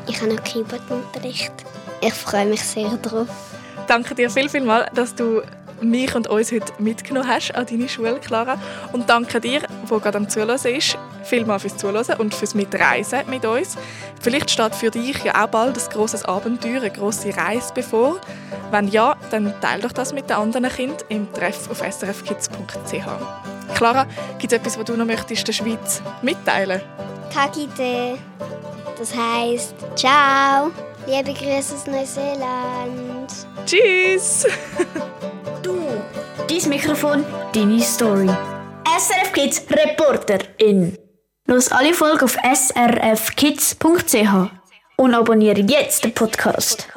Ich 0.07 0.21
habe 0.21 0.35
noch 0.35 0.43
Keyboardunterricht. 0.45 1.53
Ich 2.01 2.15
freue 2.15 2.47
mich 2.47 2.63
sehr 2.63 2.97
drauf. 2.99 3.52
Danke 3.93 4.15
dir 4.15 4.31
viel, 4.31 4.49
viel 4.49 4.63
mal, 4.63 4.91
dass 4.95 5.15
du 5.15 5.43
mich 5.83 6.15
und 6.15 6.27
uns 6.27 6.51
heute 6.51 6.73
mitgenommen 6.79 7.29
hast 7.29 7.55
an 7.55 7.67
deine 7.67 7.91
Schule, 7.91 8.19
Clara. 8.21 8.59
Und 8.95 9.11
danke 9.11 9.39
dir, 9.39 9.61
wo 9.85 9.99
gerade 9.99 10.17
am 10.17 10.31
Zuhören 10.31 10.59
ist, 10.65 10.97
vielmal 11.25 11.59
fürs 11.59 11.77
Zuhören 11.77 12.17
und 12.17 12.35
fürs 12.35 12.55
Mitreisen 12.55 13.19
mit 13.29 13.45
uns. 13.45 13.77
Vielleicht 14.19 14.51
steht 14.51 14.75
für 14.75 14.91
dich 14.91 15.23
ja 15.25 15.45
auch 15.45 15.49
bald 15.49 15.77
ein 15.77 15.93
grosses 15.93 16.25
Abenteuer, 16.25 16.81
eine 16.81 16.91
grosse 16.91 17.37
Reise 17.37 17.71
bevor. 17.75 18.19
Wenn 18.71 18.89
ja, 18.89 19.15
dann 19.31 19.53
teile 19.61 19.83
doch 19.83 19.93
das 19.93 20.15
mit 20.15 20.31
den 20.31 20.39
anderen 20.39 20.71
Kindern 20.71 20.97
im 21.11 21.31
Treff 21.35 21.71
auf 21.71 21.83
srfkids.ch. 21.83 23.75
Clara, 23.75 24.07
gibt 24.39 24.55
es 24.55 24.59
etwas, 24.59 24.79
was 24.79 24.87
du 24.87 24.97
noch 24.97 25.05
möchtest 25.05 25.47
der 25.47 25.53
Schweiz 25.53 26.01
mitteilen? 26.23 26.81
Idee. 27.59 28.15
Das 28.99 29.15
heisst, 29.15 29.75
ciao. 29.97 30.71
Liebe 31.07 31.35
Grüße 31.35 31.75
aus 31.75 31.87
Neuseeland. 31.87 33.12
Tschüss! 33.67 34.47
Du, 35.63 35.79
dein 36.49 36.69
Mikrofon, 36.69 37.25
deine 37.53 37.81
Story. 37.81 38.29
SRF 38.99 39.33
Kids 39.33 39.65
Reporterin. 39.71 40.99
Los 41.47 41.71
alle 41.71 41.95
Folgen 41.95 42.25
auf 42.25 42.37
srfkids.ch 42.55 43.81
und 44.97 45.15
abonniere 45.15 45.61
jetzt 45.61 46.05
den 46.05 46.13
Podcast. 46.15 46.89